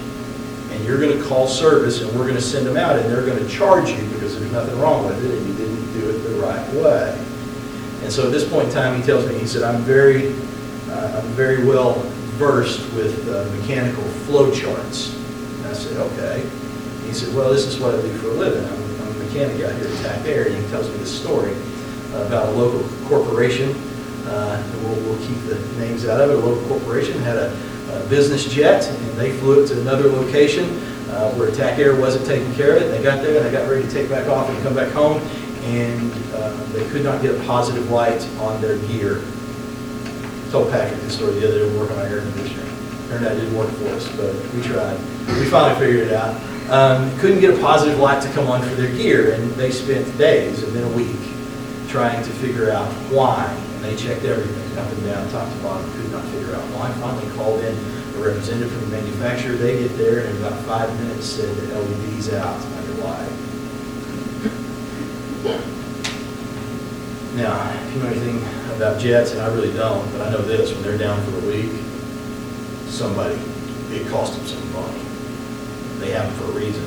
and 0.71 0.85
you're 0.85 0.99
going 0.99 1.17
to 1.17 1.25
call 1.25 1.47
service, 1.47 2.03
and 2.03 2.11
we're 2.19 2.25
going 2.25 2.35
to 2.35 2.43
send 2.43 2.67
them 2.67 2.77
out, 2.77 2.99
and 2.99 3.09
they're 3.09 3.25
going 3.25 3.39
to 3.39 3.49
charge 3.49 3.91
you 3.91 4.03
because 4.09 4.37
there's 4.39 4.51
nothing 4.51 4.79
wrong 4.81 5.07
with 5.07 5.25
it, 5.25 5.39
and 5.39 5.47
you 5.47 5.55
didn't 5.55 5.93
do 5.93 6.11
it 6.11 6.19
the 6.19 6.41
right 6.41 6.69
way. 6.75 7.17
And 8.03 8.13
so 8.13 8.27
at 8.27 8.33
this 8.33 8.49
point 8.49 8.69
in 8.69 8.75
time, 8.75 9.01
he 9.01 9.07
tells 9.07 9.25
me, 9.29 9.39
he 9.39 9.47
said, 9.47 9.63
I'm 9.63 9.83
very, 9.83 10.33
uh, 10.91 11.21
I'm 11.23 11.29
very 11.35 11.65
well 11.65 12.05
versed 12.39 12.81
with 12.95 13.29
uh, 13.29 13.45
mechanical 13.61 14.03
flow 14.27 14.51
charts. 14.55 15.15
And 15.59 15.67
I 15.67 15.73
said, 15.73 15.97
okay. 16.13 16.49
He 17.07 17.13
said, 17.13 17.35
well, 17.35 17.51
this 17.53 17.67
is 17.67 17.79
what 17.79 17.95
I 17.95 18.03
do 18.03 18.13
for 18.19 18.29
a 18.29 18.35
living. 18.35 18.65
I'm 18.65 18.83
I'm 19.03 19.21
a 19.21 19.25
mechanic 19.25 19.65
out 19.65 19.75
here 19.75 19.89
at 19.89 19.99
TAC 20.03 20.27
Air, 20.27 20.47
and 20.47 20.57
he 20.57 20.71
tells 20.71 20.89
me 20.89 20.97
this 20.97 21.21
story 21.21 21.53
about 22.15 22.49
a 22.49 22.53
local 22.53 22.83
corporation. 23.09 23.71
Uh, 24.27 24.63
We'll, 24.83 24.97
we'll 25.03 25.27
keep 25.29 25.39
the 25.47 25.59
names 25.79 26.07
out 26.07 26.21
of 26.21 26.31
it. 26.31 26.37
A 26.37 26.39
local 26.39 26.67
corporation 26.69 27.19
had 27.21 27.37
a 27.37 27.57
a 27.93 28.09
business 28.09 28.45
jet, 28.51 28.89
and 28.89 29.19
they 29.19 29.33
flew 29.39 29.63
it 29.63 29.67
to 29.69 29.81
another 29.81 30.09
location 30.09 30.65
uh, 31.11 31.31
where 31.35 31.51
TAC 31.51 31.79
Air 31.79 31.95
wasn't 31.95 32.25
taking 32.27 32.53
care 32.55 32.77
of 32.77 32.83
it. 32.83 32.87
They 32.89 33.03
got 33.03 33.23
there, 33.23 33.37
and 33.37 33.45
they 33.45 33.53
got 33.53 33.69
ready 33.69 33.83
to 33.83 33.91
take 33.91 34.09
back 34.09 34.29
off 34.29 34.49
and 34.49 34.63
come 34.63 34.75
back 34.75 34.91
home, 34.93 35.19
and 35.65 36.11
uh, 36.33 36.55
they 36.73 36.89
could 36.89 37.05
not 37.05 37.21
get 37.21 37.35
a 37.35 37.45
positive 37.45 37.91
light 37.91 38.27
on 38.39 38.61
their 38.63 38.79
gear. 38.89 39.23
Told 40.53 40.71
Patrick 40.71 41.01
this 41.01 41.17
story 41.17 41.41
the 41.41 41.49
other 41.49 41.61
day, 41.61 41.65
we 41.65 41.73
were 41.73 41.85
working 41.85 41.97
on 41.97 42.07
air 42.13 42.21
out 42.21 43.23
it 43.23 43.41
didn't 43.41 43.57
work 43.57 43.71
for 43.71 43.89
us, 43.89 44.07
but 44.17 44.37
we 44.53 44.61
tried. 44.61 44.99
We 45.41 45.49
finally 45.49 45.81
figured 45.81 46.09
it 46.09 46.13
out. 46.13 46.37
Um, 46.69 47.19
Couldn't 47.21 47.41
get 47.41 47.57
a 47.57 47.59
positive 47.59 47.99
light 47.99 48.23
to 48.23 48.31
come 48.35 48.49
on 48.49 48.61
for 48.61 48.75
their 48.75 48.95
gear, 48.95 49.33
and 49.33 49.51
they 49.53 49.71
spent 49.71 50.07
days 50.19 50.63
and 50.63 50.75
then 50.75 50.85
a 50.85 50.95
week 50.95 51.17
trying 51.89 52.23
to 52.23 52.31
figure 52.33 52.71
out 52.71 52.87
why. 53.09 53.47
And 53.77 53.85
they 53.85 53.97
checked 53.97 54.25
everything, 54.25 54.79
up 54.79 54.93
and 54.93 55.05
down, 55.05 55.27
top 55.31 55.51
to 55.51 55.63
bottom, 55.63 55.91
could 55.95 56.13
not 56.13 56.25
figure 56.27 56.55
out 56.55 56.65
why. 56.77 56.93
Finally 57.01 57.35
called 57.35 57.61
in 57.61 57.75
a 57.75 58.19
representative 58.19 58.71
from 58.73 58.91
the 58.91 58.97
manufacturer. 58.97 59.57
They 59.57 59.79
get 59.79 59.97
there, 59.97 60.19
and 60.19 60.37
in 60.37 60.45
about 60.45 60.63
five 60.67 60.93
minutes 61.01 61.25
said 61.25 61.49
the 61.57 61.81
LED's 61.81 62.31
out 62.35 62.61
underwide. 62.77 63.33
Now, 67.41 67.73
if 67.73 67.95
you 67.95 68.03
know 68.03 68.09
anything 68.09 68.62
about 68.83 69.01
jets, 69.01 69.31
and 69.31 69.41
I 69.41 69.47
really 69.55 69.73
don't, 69.75 70.11
but 70.11 70.23
I 70.23 70.31
know 70.31 70.43
this, 70.43 70.73
when 70.73 70.83
they're 70.83 70.99
down 70.99 71.23
for 71.23 71.37
a 71.37 71.41
week, 71.47 71.71
somebody, 72.89 73.37
it 73.95 74.09
cost 74.09 74.37
them 74.37 74.45
some 74.45 74.73
money. 74.73 74.99
They 76.01 76.11
have 76.11 76.27
them 76.27 76.35
for 76.35 76.51
a 76.51 76.61
reason. 76.61 76.85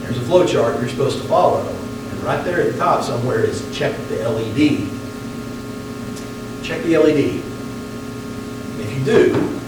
There's 0.00 0.18
a 0.18 0.22
flow 0.22 0.44
chart 0.44 0.80
you're 0.80 0.88
supposed 0.88 1.22
to 1.22 1.28
follow, 1.28 1.68
and 1.68 2.22
right 2.24 2.44
there 2.44 2.62
at 2.62 2.72
the 2.72 2.78
top 2.78 3.04
somewhere 3.04 3.44
is 3.44 3.62
check 3.72 3.96
the 4.08 4.28
LED. 4.28 4.90
Check 6.64 6.82
the 6.82 6.98
LED. 6.98 7.40
If 8.80 8.98
you 8.98 9.04
do, 9.04 9.60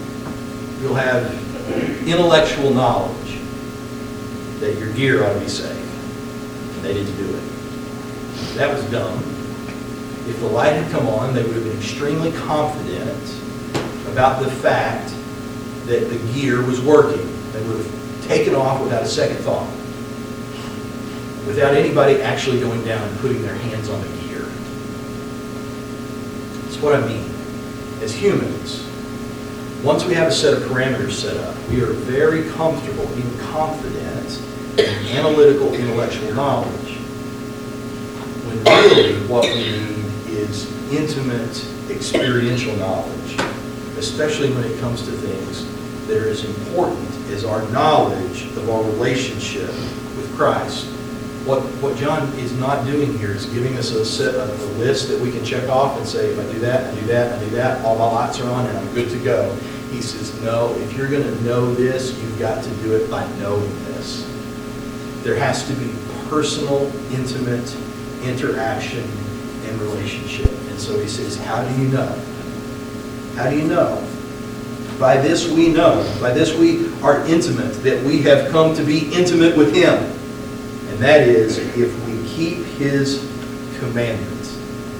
you'll 0.81 0.95
have 0.95 1.31
intellectual 2.05 2.73
knowledge 2.73 3.39
that 4.59 4.77
your 4.77 4.91
gear 4.91 5.23
ought 5.23 5.31
to 5.31 5.39
be 5.39 5.47
safe. 5.47 5.71
And 6.75 6.83
they 6.83 6.93
didn't 6.93 7.15
do 7.15 7.37
it. 7.37 7.43
That 8.55 8.73
was 8.73 8.83
dumb. 8.91 9.36
If 10.27 10.39
the 10.39 10.47
light 10.47 10.73
had 10.73 10.91
come 10.91 11.07
on, 11.07 11.33
they 11.33 11.41
would 11.41 11.55
have 11.55 11.63
been 11.63 11.77
extremely 11.77 12.33
confident 12.33 13.23
about 14.11 14.43
the 14.43 14.51
fact 14.51 15.13
that 15.85 16.09
the 16.09 16.33
gear 16.33 16.61
was 16.65 16.81
working. 16.81 17.25
They 17.53 17.63
would 17.65 17.77
have 17.77 18.27
taken 18.27 18.53
off 18.53 18.81
without 18.81 19.03
a 19.03 19.07
second 19.07 19.37
thought, 19.37 19.69
without 21.47 21.73
anybody 21.73 22.21
actually 22.21 22.59
going 22.59 22.83
down 22.83 23.07
and 23.07 23.17
putting 23.19 23.41
their 23.41 23.55
hands 23.55 23.89
on 23.89 24.01
the 24.01 24.07
gear. 24.27 24.43
That's 26.63 26.77
what 26.81 26.95
I 26.95 27.07
mean. 27.07 27.31
As 28.01 28.13
humans, 28.13 28.83
once 29.81 30.03
we 30.03 30.13
have 30.13 30.27
a 30.27 30.31
set 30.31 30.53
of 30.53 30.63
parameters 30.63 31.13
set 31.13 31.37
up, 31.37 31.55
we 31.69 31.81
are 31.81 31.93
very 31.93 32.49
comfortable, 32.49 33.05
even 33.17 33.39
confident 33.39 34.41
in 34.77 35.17
analytical 35.17 35.73
intellectual 35.73 36.33
knowledge. 36.33 36.97
When 38.45 38.63
really 38.63 39.25
what 39.27 39.45
we 39.45 39.55
need 39.55 39.96
is 40.37 40.65
intimate 40.91 41.65
experiential 41.89 42.75
knowledge, 42.77 43.39
especially 43.97 44.51
when 44.53 44.63
it 44.63 44.79
comes 44.79 45.01
to 45.03 45.11
things 45.11 45.65
that 46.07 46.17
are 46.17 46.29
as 46.29 46.45
important 46.45 47.09
as 47.29 47.43
our 47.43 47.67
knowledge 47.71 48.45
of 48.55 48.69
our 48.69 48.83
relationship 48.83 49.69
with 50.15 50.33
Christ. 50.35 50.85
What, 51.45 51.61
what 51.81 51.97
John 51.97 52.27
is 52.33 52.51
not 52.53 52.85
doing 52.85 53.17
here 53.17 53.31
is 53.31 53.45
giving 53.47 53.77
us 53.77 53.91
a 53.91 54.05
set, 54.05 54.35
a 54.35 54.43
a 54.43 54.67
list 54.77 55.07
that 55.09 55.19
we 55.19 55.31
can 55.31 55.43
check 55.43 55.69
off 55.69 55.97
and 55.97 56.05
say, 56.05 56.31
if 56.31 56.39
I 56.39 56.51
do 56.51 56.59
that, 56.59 56.93
I 56.93 56.99
do 56.99 57.07
that, 57.07 57.39
I 57.39 57.43
do 57.43 57.49
that, 57.51 57.83
all 57.85 57.97
my 57.97 58.05
lights 58.05 58.39
are 58.39 58.49
on 58.51 58.65
and 58.65 58.77
I'm 58.77 58.93
good 58.93 59.09
to 59.09 59.19
go. 59.19 59.53
He 59.91 60.01
says, 60.01 60.39
no, 60.41 60.73
if 60.75 60.93
you're 60.93 61.09
going 61.09 61.23
to 61.23 61.43
know 61.43 61.73
this, 61.73 62.17
you've 62.21 62.37
got 62.37 62.63
to 62.63 62.69
do 62.77 62.93
it 62.95 63.09
by 63.09 63.25
knowing 63.37 63.69
this. 63.85 64.25
There 65.23 65.35
has 65.35 65.65
to 65.67 65.73
be 65.73 65.93
personal, 66.29 66.91
intimate 67.11 67.75
interaction 68.23 69.03
and 69.67 69.79
relationship. 69.81 70.51
And 70.69 70.79
so 70.79 70.99
he 70.99 71.07
says, 71.07 71.37
how 71.37 71.63
do 71.67 71.81
you 71.81 71.89
know? 71.89 72.07
How 73.35 73.49
do 73.49 73.57
you 73.57 73.67
know? 73.67 74.03
By 74.99 75.17
this 75.17 75.49
we 75.49 75.69
know, 75.69 76.03
by 76.19 76.31
this 76.31 76.57
we 76.57 76.91
are 77.01 77.25
intimate, 77.27 77.83
that 77.83 78.03
we 78.03 78.21
have 78.23 78.51
come 78.51 78.75
to 78.75 78.83
be 78.83 79.13
intimate 79.13 79.55
with 79.55 79.75
him. 79.75 79.93
And 79.93 80.99
that 80.99 81.27
is 81.27 81.59
if 81.59 82.05
we 82.07 82.27
keep 82.27 82.65
his 82.65 83.19
commandments. 83.79 84.36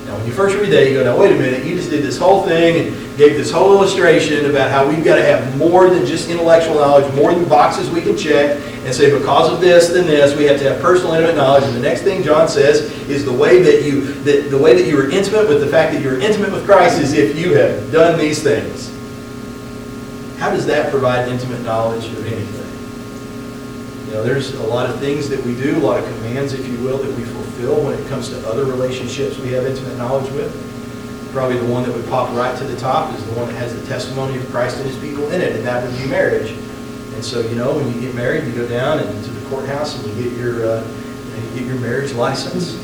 Now, 0.08 0.16
when 0.16 0.26
you 0.26 0.32
first 0.32 0.56
read 0.56 0.72
that, 0.72 0.88
you 0.88 0.94
go, 0.94 1.04
now 1.04 1.20
wait 1.20 1.34
a 1.34 1.36
minute, 1.36 1.66
you 1.66 1.76
just 1.76 1.90
did 1.90 2.02
this 2.02 2.18
whole 2.18 2.44
thing 2.44 2.88
and 2.88 3.18
gave 3.18 3.36
this 3.36 3.52
whole 3.52 3.74
illustration 3.74 4.50
about 4.50 4.72
how 4.72 4.88
we've 4.88 5.04
got 5.04 5.18
to 5.18 5.22
have 5.22 5.58
more 5.58 5.90
than 5.90 6.06
just 6.06 6.30
intellectual 6.30 6.76
knowledge, 6.76 7.14
more 7.14 7.34
than 7.34 7.44
boxes 7.50 7.90
we 7.90 8.02
can 8.02 8.16
check, 8.16 8.58
and 8.86 8.96
say 8.96 9.12
because 9.12 9.52
of 9.52 9.60
this, 9.60 9.90
then 9.90 10.08
this, 10.08 10.34
we 10.38 10.46
have 10.46 10.60
to 10.60 10.64
have 10.64 10.82
personal 10.82 11.14
intimate 11.14 11.36
knowledge. 11.36 11.66
And 11.66 11.76
the 11.76 11.82
next 11.82 12.04
thing 12.04 12.24
John 12.24 12.48
says 12.48 12.90
is 13.10 13.26
the 13.26 13.34
way 13.34 13.62
that 13.62 13.84
you 13.84 14.14
that 14.24 14.50
the 14.50 14.58
way 14.58 14.82
that 14.82 14.88
you 14.88 14.98
are 14.98 15.10
intimate 15.10 15.50
with 15.50 15.60
the 15.60 15.68
fact 15.68 15.92
that 15.92 16.02
you're 16.02 16.22
intimate 16.22 16.54
with 16.54 16.66
Christ 16.66 17.02
is 17.02 17.12
if 17.12 17.38
you 17.38 17.56
have 17.56 17.92
done 17.92 18.18
these 18.18 18.42
things. 18.42 18.94
How 20.40 20.52
does 20.52 20.66
that 20.68 20.90
provide 20.90 21.28
intimate 21.28 21.64
knowledge 21.64 22.06
of 22.06 22.26
anything? 22.26 22.67
You 24.08 24.14
know, 24.14 24.24
there's 24.24 24.54
a 24.56 24.64
lot 24.64 24.90
of 24.90 25.00
things 25.00 25.28
that 25.28 25.44
we 25.44 25.54
do, 25.54 25.76
a 25.78 25.84
lot 25.84 26.00
of 26.02 26.06
commands, 26.06 26.54
if 26.54 26.66
you 26.66 26.80
will, 26.80 26.98
that 26.98 27.14
we 27.18 27.26
fulfill 27.26 27.84
when 27.84 28.00
it 28.00 28.08
comes 28.08 28.30
to 28.30 28.48
other 28.48 28.64
relationships 28.64 29.38
we 29.38 29.50
have 29.50 29.66
intimate 29.66 29.98
knowledge 29.98 30.32
with. 30.32 30.50
Probably 31.34 31.58
the 31.60 31.66
one 31.66 31.84
that 31.84 31.94
would 31.94 32.08
pop 32.08 32.34
right 32.34 32.58
to 32.58 32.64
the 32.64 32.78
top 32.78 33.14
is 33.14 33.26
the 33.26 33.34
one 33.34 33.48
that 33.48 33.56
has 33.56 33.78
the 33.78 33.86
testimony 33.86 34.38
of 34.38 34.50
Christ 34.50 34.78
and 34.78 34.88
his 34.88 34.98
people 34.98 35.30
in 35.32 35.42
it, 35.42 35.58
and 35.58 35.66
that 35.66 35.84
would 35.84 35.98
be 35.98 36.08
marriage. 36.08 36.52
And 36.52 37.26
so, 37.26 37.42
you 37.42 37.56
know, 37.56 37.76
when 37.76 37.94
you 37.94 38.00
get 38.00 38.16
married, 38.16 38.46
you 38.46 38.54
go 38.54 38.66
down 38.66 39.00
and 39.00 39.26
to 39.26 39.30
the 39.30 39.50
courthouse 39.50 40.02
and 40.02 40.16
you 40.16 40.24
get 40.24 40.40
your, 40.40 40.66
uh, 40.66 40.88
you 41.36 41.60
get 41.60 41.68
your 41.68 41.80
marriage 41.80 42.14
license. 42.14 42.76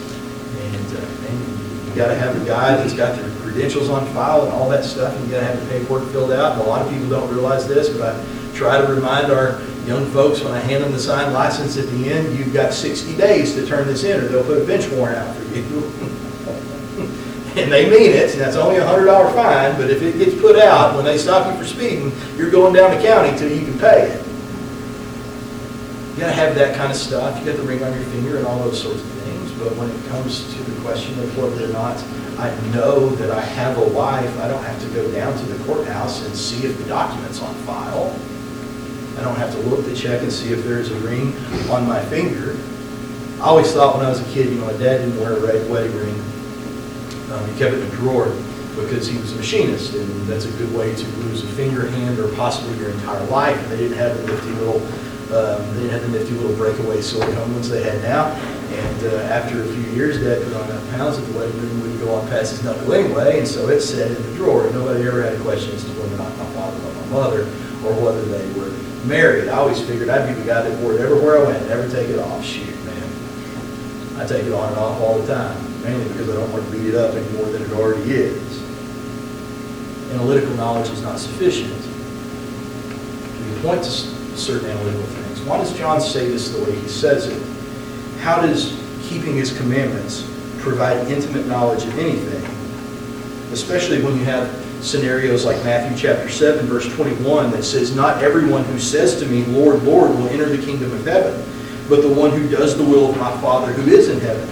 And, 0.60 0.98
uh, 0.98 1.30
and 1.30 1.88
you 1.88 1.96
gotta 1.96 2.16
have 2.16 2.36
a 2.42 2.46
guy 2.46 2.76
that's 2.76 2.94
got 2.94 3.16
their 3.16 3.34
credentials 3.38 3.90
on 3.90 4.06
file 4.08 4.44
and 4.44 4.52
all 4.52 4.68
that 4.70 4.84
stuff, 4.84 5.16
and 5.16 5.26
you 5.26 5.32
gotta 5.32 5.46
have 5.46 5.64
the 5.64 5.70
paperwork 5.72 6.10
filled 6.10 6.34
out. 6.34 6.54
And 6.54 6.62
a 6.64 6.66
lot 6.66 6.86
of 6.86 6.92
people 6.92 7.08
don't 7.08 7.32
realize 7.32 7.66
this, 7.66 7.88
but 7.90 8.14
I 8.14 8.26
try 8.54 8.82
to 8.82 8.92
remind 8.92 9.32
our 9.32 9.62
young 9.86 10.06
folks 10.12 10.42
when 10.42 10.54
I 10.54 10.60
hand 10.60 10.84
them 10.84 10.92
the 10.92 11.00
signed 11.00 11.34
license 11.34 11.78
at 11.78 11.88
the 11.88 12.12
end, 12.12 12.38
you've 12.38 12.54
got 12.54 12.74
60 12.74 13.16
days 13.18 13.54
to 13.56 13.66
turn 13.66 13.88
this 13.88 14.04
in, 14.04 14.20
or 14.20 14.28
they'll 14.28 14.44
put 14.44 14.62
a 14.62 14.66
bench 14.66 14.90
warrant 14.92 15.18
out 15.18 15.36
for 15.36 15.44
you. 15.56 15.92
And 17.56 17.72
they 17.72 17.88
mean 17.88 18.10
it, 18.10 18.32
and 18.32 18.42
that's 18.42 18.56
only 18.56 18.78
a 18.78 18.86
hundred 18.86 19.06
dollar 19.06 19.32
fine, 19.32 19.80
but 19.80 19.92
if 19.92 20.02
it 20.02 20.18
gets 20.18 20.34
put 20.42 20.58
out, 20.58 20.96
when 20.96 21.06
they 21.06 21.20
stop 21.20 21.46
you 21.46 21.56
for 21.56 21.64
speeding, 21.64 22.12
you're 22.36 22.50
going 22.50 22.74
down 22.74 22.98
the 22.98 23.04
county 23.04 23.38
till 23.38 23.52
you 23.52 23.64
can 23.64 23.78
pay 23.78 24.10
it. 24.10 24.26
You 26.16 26.22
gotta 26.22 26.34
have 26.34 26.56
that 26.56 26.76
kind 26.76 26.92
of 26.92 26.98
stuff, 26.98 27.40
you 27.40 27.46
got 27.46 27.58
the 27.58 27.62
ring 27.62 27.84
on 27.84 27.94
your 27.94 28.02
finger 28.06 28.38
and 28.38 28.48
all 28.48 28.58
those 28.58 28.82
sorts 28.82 29.02
of 29.02 29.08
things, 29.08 29.52
but 29.60 29.76
when 29.76 29.88
it 29.88 30.06
comes 30.08 30.52
to 30.56 30.64
the 30.64 30.82
question 30.82 31.20
of 31.20 31.38
whether 31.38 31.66
or 31.66 31.68
not 31.68 32.04
I 32.40 32.50
know 32.72 33.10
that 33.10 33.30
I 33.30 33.42
have 33.42 33.78
a 33.78 33.88
wife, 33.88 34.40
I 34.40 34.48
don't 34.48 34.64
have 34.64 34.82
to 34.82 34.88
go 34.90 35.12
down 35.12 35.38
to 35.38 35.46
the 35.46 35.64
courthouse 35.66 36.26
and 36.26 36.36
see 36.36 36.66
if 36.66 36.76
the 36.80 36.86
document's 36.86 37.40
on 37.40 37.54
file. 37.66 38.18
I 39.18 39.22
don't 39.22 39.36
have 39.36 39.52
to 39.54 39.60
look 39.62 39.86
to 39.86 39.96
check 39.96 40.22
and 40.22 40.32
see 40.32 40.52
if 40.52 40.64
there's 40.64 40.92
a 40.92 41.00
ring 41.00 41.36
on 41.70 41.88
my 41.88 42.04
finger. 42.06 42.58
I 43.40 43.48
always 43.48 43.72
thought 43.72 43.98
when 43.98 44.06
I 44.06 44.10
was 44.10 44.22
a 44.22 44.32
kid, 44.34 44.50
you 44.50 44.56
know, 44.56 44.66
my 44.66 44.74
dad 44.74 45.00
didn't 45.00 45.20
wear 45.20 45.34
a 45.34 45.40
red 45.40 45.70
wedding 45.70 45.96
ring. 45.96 46.16
Um, 47.32 47.48
he 47.52 47.58
kept 47.58 47.74
it 47.74 47.80
in 47.80 47.88
a 47.88 47.92
drawer 47.92 48.34
because 48.76 49.08
he 49.08 49.18
was 49.20 49.34
a 49.34 49.36
machinist, 49.36 49.94
and 49.94 50.10
that's 50.28 50.46
a 50.46 50.52
good 50.58 50.74
way 50.74 50.96
to 50.96 51.08
lose 51.18 51.44
a 51.44 51.48
finger, 51.48 51.90
hand, 51.90 52.20
or 52.20 52.34
possibly 52.36 52.76
your 52.78 52.90
entire 52.92 53.24
life. 53.26 53.70
They 53.70 53.78
didn't 53.78 53.98
have 53.98 54.18
the 54.18 54.28
nifty 54.28 54.50
little, 54.52 54.82
um, 55.36 55.76
they 55.76 55.82
didn't 55.82 55.92
have 55.92 56.12
the 56.12 56.20
nifty 56.20 56.34
little 56.36 56.56
breakaway 56.56 57.02
silicone 57.02 57.54
ones 57.54 57.70
they 57.70 57.84
had 57.84 58.02
now. 58.02 58.28
And 58.74 59.04
uh, 59.04 59.18
after 59.30 59.62
a 59.62 59.66
few 59.66 59.92
years, 59.94 60.20
Dad 60.20 60.42
put 60.44 60.54
on 60.56 60.70
enough 60.70 60.90
pounds 60.92 61.20
that 61.20 61.26
the 61.26 61.38
wedding 61.38 61.60
ring 61.62 61.82
wouldn't 61.82 62.00
go 62.00 62.16
on 62.16 62.28
past 62.30 62.52
his 62.52 62.64
knuckle 62.64 62.92
anyway, 62.94 63.40
and 63.40 63.48
so 63.48 63.68
it 63.70 63.82
sat 63.82 64.10
in 64.10 64.24
the 64.24 64.36
drawer. 64.36 64.70
Nobody 64.72 65.06
ever 65.06 65.22
had 65.22 65.34
a 65.34 65.40
question 65.42 65.76
as 65.76 65.84
to 65.84 65.92
whether 65.92 66.16
or 66.16 66.18
not 66.18 66.38
my 66.38 66.46
father 66.54 66.78
or 66.78 66.94
my 66.94 67.06
mother 67.08 67.42
or 67.86 67.94
whether 68.02 68.24
they 68.26 68.48
were 68.60 68.72
married. 69.06 69.50
I 69.50 69.58
always 69.58 69.82
figured 69.82 70.10
I'd 70.10 70.28
be 70.28 70.34
the 70.34 70.46
guy 70.46 70.62
that 70.68 70.80
wore 70.80 70.94
it 70.94 71.02
everywhere 71.02 71.40
I 71.40 71.44
went, 71.44 71.68
never 71.68 71.90
take 71.90 72.10
it 72.10 72.20
off. 72.20 72.44
Shoot, 72.44 72.76
man. 72.86 74.18
I 74.18 74.26
take 74.26 74.46
it 74.46 74.54
on 74.54 74.70
and 74.70 74.78
off 74.78 75.02
all 75.02 75.20
the 75.20 75.28
time, 75.34 75.84
mainly 75.84 76.08
because 76.10 76.30
I 76.30 76.34
don't 76.34 76.52
want 76.52 76.66
to 76.66 76.72
beat 76.72 76.88
it 76.88 76.96
up 76.96 77.14
any 77.16 77.30
more 77.38 77.46
than 77.46 77.62
it 77.62 77.72
already 77.72 78.12
is. 78.12 78.62
Analytical 80.12 80.54
knowledge 80.56 80.90
is 80.90 81.02
not 81.02 81.20
sufficient. 81.20 81.74
We 83.56 83.62
point 83.62 83.84
to 83.84 83.90
certain 83.90 84.70
analytical 84.70 85.04
things. 85.04 85.42
Why 85.42 85.58
does 85.58 85.76
John 85.78 86.00
say 86.00 86.30
this 86.30 86.50
the 86.50 86.64
way 86.64 86.76
he 86.76 86.88
says 86.88 87.28
it? 87.28 87.42
How 88.20 88.42
does 88.42 88.80
keeping 89.02 89.36
his 89.36 89.56
commandments 89.58 90.30
provide 90.60 91.08
intimate 91.08 91.48
knowledge 91.48 91.84
of 91.84 91.98
anything? 92.00 92.44
Especially 93.52 94.02
when 94.02 94.18
you 94.18 94.24
have 94.24 94.63
scenarios 94.84 95.46
like 95.46 95.64
Matthew 95.64 95.98
chapter 95.98 96.30
7, 96.30 96.66
verse 96.66 96.94
21, 96.94 97.52
that 97.52 97.64
says, 97.64 97.96
Not 97.96 98.22
everyone 98.22 98.64
who 98.66 98.80
says 98.80 99.18
to 99.20 99.26
me, 99.26 99.46
Lord, 99.46 99.84
Lord, 99.84 100.12
will 100.12 100.28
enter 100.30 100.46
the 100.46 100.64
kingdom 100.64 100.92
of 100.92 101.06
heaven, 101.06 101.34
but 101.90 102.02
the 102.02 102.14
one 102.14 102.32
who 102.32 102.50
does 102.50 102.78
the 102.78 102.84
will 102.84 103.10
of 103.10 103.18
my 103.18 103.32
Father 103.42 103.72
who 103.72 103.90
is 103.92 104.10
in 104.10 104.20
heaven. 104.20 104.48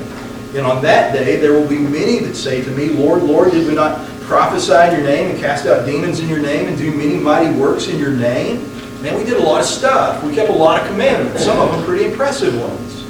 And 0.55 0.65
on 0.65 0.81
that 0.83 1.13
day 1.13 1.37
there 1.37 1.53
will 1.53 1.67
be 1.67 1.77
many 1.77 2.19
that 2.19 2.35
say 2.35 2.61
to 2.61 2.71
me, 2.71 2.89
Lord, 2.89 3.23
Lord, 3.23 3.51
did 3.51 3.67
we 3.67 3.73
not 3.73 4.05
prophesy 4.21 4.73
in 4.73 4.99
your 4.99 5.09
name 5.09 5.29
and 5.29 5.39
cast 5.39 5.65
out 5.65 5.85
demons 5.85 6.19
in 6.19 6.27
your 6.27 6.41
name 6.41 6.67
and 6.67 6.77
do 6.77 6.93
many 6.93 7.15
mighty 7.17 7.57
works 7.57 7.87
in 7.87 7.97
your 7.97 8.11
name? 8.11 8.67
Man, 9.01 9.17
we 9.17 9.23
did 9.23 9.37
a 9.37 9.43
lot 9.43 9.61
of 9.61 9.65
stuff. 9.65 10.23
We 10.23 10.35
kept 10.35 10.49
a 10.49 10.53
lot 10.53 10.81
of 10.81 10.87
commandments, 10.87 11.43
some 11.43 11.59
of 11.59 11.71
them 11.71 11.83
pretty 11.85 12.05
impressive 12.05 12.59
ones. 12.59 13.01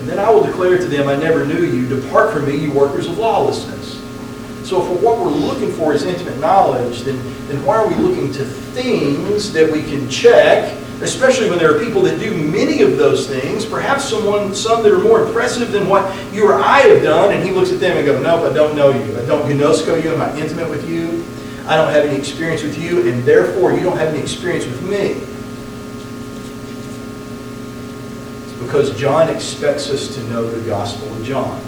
And 0.00 0.08
then 0.08 0.18
I 0.18 0.30
will 0.30 0.44
declare 0.44 0.78
to 0.78 0.86
them, 0.86 1.08
I 1.08 1.16
never 1.16 1.44
knew 1.44 1.64
you. 1.64 1.88
Depart 1.88 2.32
from 2.32 2.46
me, 2.46 2.56
you 2.56 2.72
workers 2.72 3.08
of 3.08 3.18
lawlessness. 3.18 3.75
So 4.66 4.82
if 4.82 5.00
what 5.00 5.18
we're 5.20 5.28
looking 5.30 5.70
for 5.70 5.94
is 5.94 6.02
intimate 6.02 6.40
knowledge, 6.40 7.02
then, 7.02 7.16
then 7.46 7.64
why 7.64 7.76
are 7.76 7.86
we 7.86 7.94
looking 7.94 8.32
to 8.32 8.44
things 8.44 9.52
that 9.52 9.70
we 9.70 9.80
can 9.80 10.10
check, 10.10 10.76
especially 11.02 11.48
when 11.48 11.60
there 11.60 11.72
are 11.72 11.78
people 11.78 12.02
that 12.02 12.18
do 12.18 12.36
many 12.36 12.82
of 12.82 12.96
those 12.98 13.28
things, 13.28 13.64
perhaps 13.64 14.08
someone, 14.08 14.52
some 14.56 14.82
that 14.82 14.90
are 14.90 14.98
more 14.98 15.24
impressive 15.24 15.70
than 15.70 15.88
what 15.88 16.02
you 16.34 16.50
or 16.50 16.54
I 16.54 16.80
have 16.80 17.04
done, 17.04 17.32
and 17.32 17.44
he 17.44 17.52
looks 17.52 17.70
at 17.70 17.78
them 17.78 17.96
and 17.96 18.04
goes, 18.04 18.20
nope, 18.20 18.50
I 18.50 18.52
don't 18.52 18.74
know 18.74 18.90
you. 18.90 19.16
I 19.16 19.24
don't 19.24 19.48
gnosko 19.48 20.02
you. 20.02 20.10
I'm 20.12 20.18
not 20.18 20.36
intimate 20.36 20.68
with 20.68 20.90
you. 20.90 21.24
I 21.68 21.76
don't 21.76 21.92
have 21.92 22.04
any 22.04 22.16
experience 22.16 22.64
with 22.64 22.76
you, 22.76 23.08
and 23.08 23.22
therefore 23.22 23.72
you 23.72 23.84
don't 23.84 23.98
have 23.98 24.08
any 24.08 24.18
experience 24.18 24.64
with 24.64 24.82
me. 24.82 25.14
Because 28.66 28.98
John 28.98 29.28
expects 29.28 29.90
us 29.90 30.12
to 30.16 30.22
know 30.24 30.50
the 30.50 30.66
Gospel 30.68 31.06
of 31.14 31.22
John. 31.24 31.62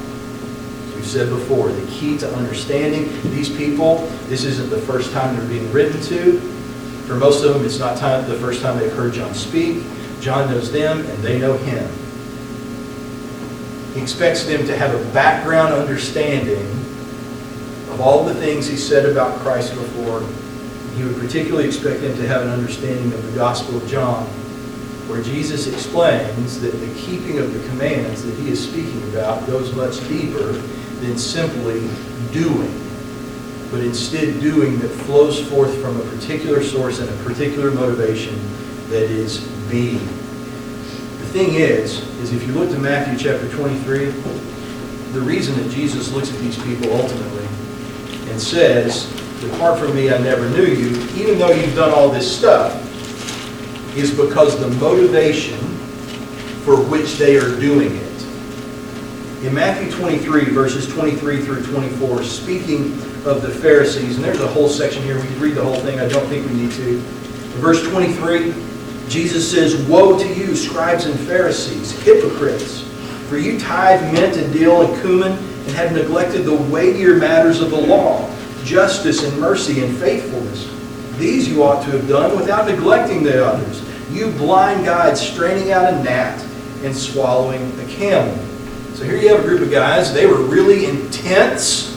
We've 0.98 1.06
said 1.06 1.28
before, 1.28 1.70
the 1.70 1.86
key 1.86 2.18
to 2.18 2.34
understanding 2.34 3.04
these 3.30 3.48
people, 3.48 3.98
this 4.26 4.42
isn't 4.42 4.68
the 4.68 4.80
first 4.80 5.12
time 5.12 5.36
they're 5.36 5.48
being 5.48 5.70
written 5.70 6.02
to. 6.02 6.40
For 7.06 7.14
most 7.14 7.44
of 7.44 7.54
them, 7.54 7.64
it's 7.64 7.78
not 7.78 7.96
time, 7.96 8.28
the 8.28 8.34
first 8.34 8.62
time 8.62 8.80
they've 8.80 8.92
heard 8.92 9.12
John 9.12 9.32
speak. 9.32 9.84
John 10.20 10.50
knows 10.50 10.72
them, 10.72 10.98
and 10.98 11.22
they 11.22 11.38
know 11.38 11.56
him. 11.56 11.88
He 13.94 14.02
expects 14.02 14.44
them 14.44 14.66
to 14.66 14.76
have 14.76 14.92
a 14.92 15.12
background 15.12 15.72
understanding 15.72 16.66
of 17.92 18.00
all 18.00 18.24
the 18.24 18.34
things 18.34 18.66
he 18.66 18.76
said 18.76 19.06
about 19.06 19.38
Christ 19.38 19.74
before. 19.74 20.24
He 20.96 21.04
would 21.04 21.16
particularly 21.16 21.68
expect 21.68 22.00
them 22.00 22.16
to 22.16 22.26
have 22.26 22.42
an 22.42 22.48
understanding 22.48 23.12
of 23.12 23.24
the 23.24 23.38
Gospel 23.38 23.76
of 23.76 23.86
John, 23.86 24.24
where 25.06 25.22
Jesus 25.22 25.68
explains 25.68 26.60
that 26.60 26.72
the 26.72 26.92
keeping 26.96 27.38
of 27.38 27.54
the 27.54 27.68
commands 27.68 28.24
that 28.24 28.34
he 28.34 28.48
is 28.50 28.68
speaking 28.68 29.00
about 29.10 29.46
goes 29.46 29.72
much 29.76 30.00
deeper 30.08 30.60
than 31.00 31.18
simply 31.18 31.88
doing, 32.32 32.72
but 33.70 33.80
instead 33.80 34.40
doing 34.40 34.78
that 34.80 34.88
flows 34.88 35.46
forth 35.48 35.76
from 35.80 36.00
a 36.00 36.04
particular 36.16 36.62
source 36.62 36.98
and 37.00 37.08
a 37.08 37.24
particular 37.24 37.70
motivation 37.70 38.34
that 38.88 39.04
is 39.04 39.46
being. 39.70 39.98
The 39.98 41.34
thing 41.34 41.54
is, 41.54 42.00
is 42.20 42.32
if 42.32 42.46
you 42.46 42.52
look 42.52 42.70
to 42.70 42.78
Matthew 42.78 43.18
chapter 43.18 43.48
23, 43.50 44.06
the 45.12 45.20
reason 45.20 45.56
that 45.56 45.70
Jesus 45.70 46.12
looks 46.12 46.32
at 46.32 46.38
these 46.40 46.60
people 46.62 46.92
ultimately 46.92 47.46
and 48.30 48.40
says, 48.40 49.12
Depart 49.40 49.78
from 49.78 49.94
me, 49.94 50.10
I 50.10 50.18
never 50.18 50.48
knew 50.50 50.64
you, 50.64 51.00
even 51.14 51.38
though 51.38 51.50
you've 51.52 51.76
done 51.76 51.92
all 51.92 52.08
this 52.08 52.38
stuff, 52.38 52.74
is 53.96 54.10
because 54.10 54.58
the 54.58 54.68
motivation 54.80 55.58
for 56.64 56.76
which 56.76 57.16
they 57.18 57.36
are 57.36 57.58
doing 57.60 57.94
it. 57.94 58.07
In 59.42 59.54
Matthew 59.54 59.88
23, 59.92 60.46
verses 60.46 60.92
23 60.92 61.42
through 61.42 61.64
24, 61.66 62.24
speaking 62.24 62.94
of 63.24 63.40
the 63.40 63.48
Pharisees, 63.48 64.16
and 64.16 64.24
there's 64.24 64.40
a 64.40 64.48
whole 64.48 64.68
section 64.68 65.00
here, 65.04 65.14
we 65.14 65.28
could 65.28 65.36
read 65.36 65.54
the 65.54 65.62
whole 65.62 65.78
thing, 65.78 66.00
I 66.00 66.08
don't 66.08 66.26
think 66.26 66.44
we 66.48 66.54
need 66.54 66.72
to. 66.72 66.96
In 66.96 67.60
verse 67.60 67.88
23, 67.88 68.52
Jesus 69.08 69.48
says, 69.48 69.76
Woe 69.88 70.18
to 70.18 70.34
you, 70.34 70.56
scribes 70.56 71.06
and 71.06 71.16
Pharisees, 71.20 71.92
hypocrites! 72.02 72.80
For 73.28 73.38
you 73.38 73.60
tithe 73.60 74.12
mint 74.12 74.36
and 74.36 74.52
dill 74.52 74.82
and 74.82 75.02
cumin, 75.02 75.30
and 75.30 75.70
have 75.76 75.92
neglected 75.92 76.44
the 76.44 76.56
weightier 76.56 77.14
matters 77.14 77.60
of 77.60 77.70
the 77.70 77.80
law, 77.80 78.28
justice 78.64 79.22
and 79.22 79.38
mercy 79.38 79.84
and 79.84 79.96
faithfulness. 79.98 80.68
These 81.16 81.48
you 81.48 81.62
ought 81.62 81.84
to 81.84 81.92
have 81.92 82.08
done 82.08 82.36
without 82.36 82.66
neglecting 82.66 83.22
the 83.22 83.46
others. 83.46 83.84
You 84.10 84.32
blind 84.32 84.84
guides 84.84 85.20
straining 85.20 85.70
out 85.70 85.94
a 85.94 86.02
gnat 86.02 86.44
and 86.82 86.92
swallowing 86.92 87.78
a 87.78 87.86
camel. 87.86 88.47
So 88.98 89.04
here 89.04 89.16
you 89.16 89.28
have 89.28 89.44
a 89.44 89.46
group 89.46 89.60
of 89.60 89.70
guys, 89.70 90.12
they 90.12 90.26
were 90.26 90.42
really 90.42 90.86
intense, 90.86 91.96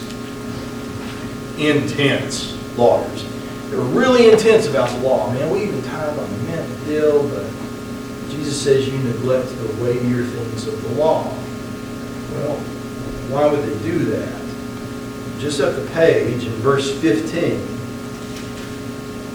intense 1.57 2.55
lawyers. 2.77 3.25
They 3.71 3.77
were 3.77 3.85
really 3.85 4.29
intense 4.29 4.67
about 4.67 4.87
the 4.91 4.97
law. 4.99 5.33
Man, 5.33 5.49
we 5.49 5.63
even 5.63 5.81
tithe 5.81 6.19
on 6.19 6.45
mint 6.45 6.59
and 6.59 6.85
dill, 6.85 7.27
but 7.27 7.47
Jesus 8.29 8.63
says 8.63 8.87
you 8.87 8.99
neglect 8.99 9.49
the 9.49 9.83
weightier 9.83 10.23
things 10.25 10.67
of 10.67 10.79
the 10.83 10.89
law. 10.89 11.23
Well, 12.33 12.57
why 13.31 13.47
would 13.47 13.63
they 13.63 13.83
do 13.83 13.97
that? 14.05 15.39
Just 15.39 15.59
up 15.59 15.73
the 15.73 15.89
page 15.95 16.45
in 16.45 16.53
verse 16.57 17.01
15, 17.01 17.51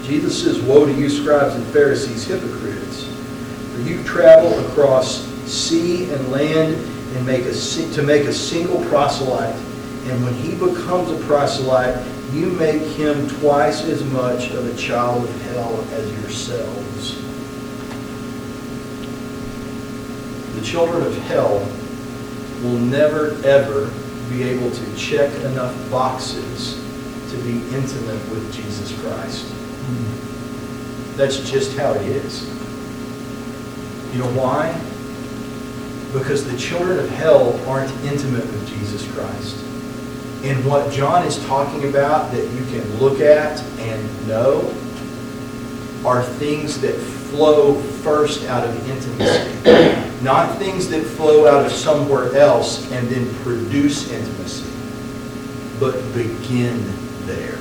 Jesus 0.04 0.40
says, 0.40 0.62
Woe 0.62 0.86
to 0.86 0.92
you, 0.92 1.10
scribes 1.10 1.56
and 1.56 1.66
Pharisees, 1.72 2.28
hypocrites! 2.28 3.08
For 3.72 3.80
you 3.80 4.04
travel 4.04 4.56
across 4.68 5.26
sea 5.46 6.12
and 6.12 6.30
land 6.30 6.92
and 7.16 7.24
make 7.24 7.46
a, 7.46 7.52
to 7.94 8.02
make 8.02 8.24
a 8.24 8.32
single 8.32 8.84
proselyte. 8.86 9.54
And 10.06 10.22
when 10.22 10.34
he 10.34 10.54
becomes 10.54 11.10
a 11.10 11.24
proselyte, 11.26 12.06
you 12.32 12.46
make 12.50 12.82
him 12.82 13.28
twice 13.40 13.84
as 13.84 14.04
much 14.04 14.50
of 14.50 14.66
a 14.66 14.76
child 14.76 15.24
of 15.24 15.42
hell 15.42 15.80
as 15.92 16.12
yourselves. 16.20 17.22
The 20.54 20.62
children 20.62 21.06
of 21.06 21.16
hell 21.24 21.58
will 22.62 22.78
never, 22.78 23.36
ever 23.44 23.90
be 24.28 24.42
able 24.42 24.70
to 24.70 24.96
check 24.96 25.32
enough 25.44 25.74
boxes 25.90 26.74
to 27.30 27.36
be 27.38 27.56
intimate 27.74 28.28
with 28.30 28.52
Jesus 28.52 28.98
Christ. 29.00 29.46
Hmm. 29.46 31.16
That's 31.16 31.48
just 31.50 31.76
how 31.78 31.94
it 31.94 32.02
is. 32.02 32.46
You 34.12 34.22
know 34.22 34.30
why? 34.32 34.78
Because 36.16 36.50
the 36.50 36.56
children 36.56 36.98
of 36.98 37.10
hell 37.10 37.60
aren't 37.68 37.90
intimate 38.04 38.44
with 38.44 38.68
Jesus 38.68 39.06
Christ. 39.12 39.62
And 40.42 40.64
what 40.64 40.92
John 40.92 41.26
is 41.26 41.44
talking 41.46 41.88
about 41.88 42.30
that 42.32 42.48
you 42.52 42.64
can 42.66 42.98
look 42.98 43.20
at 43.20 43.60
and 43.80 44.28
know 44.28 44.62
are 46.04 46.22
things 46.22 46.80
that 46.80 46.94
flow 46.94 47.74
first 48.02 48.44
out 48.46 48.66
of 48.66 48.88
intimacy, 48.88 50.22
not 50.22 50.56
things 50.56 50.88
that 50.88 51.02
flow 51.02 51.46
out 51.46 51.66
of 51.66 51.72
somewhere 51.72 52.34
else 52.36 52.90
and 52.92 53.08
then 53.08 53.34
produce 53.42 54.10
intimacy, 54.10 54.70
but 55.80 55.94
begin 56.14 56.80
there. 57.26 57.58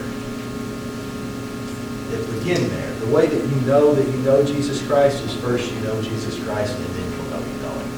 That 2.12 2.40
begin 2.40 2.70
there. 2.70 2.94
The 3.00 3.08
way 3.08 3.26
that 3.26 3.48
you 3.48 3.62
know 3.62 3.94
that 3.94 4.08
you 4.08 4.20
know 4.20 4.46
Jesus 4.46 4.86
Christ 4.88 5.24
is 5.24 5.36
first 5.42 5.72
you 5.72 5.80
know 5.82 6.02
Jesus 6.02 6.42
Christ 6.44 6.78
and 6.78 6.86
then 6.86 7.12
you'll 7.12 7.30
know 7.32 7.40
you 7.40 7.62
know 7.64 7.74
Him. 7.80 7.96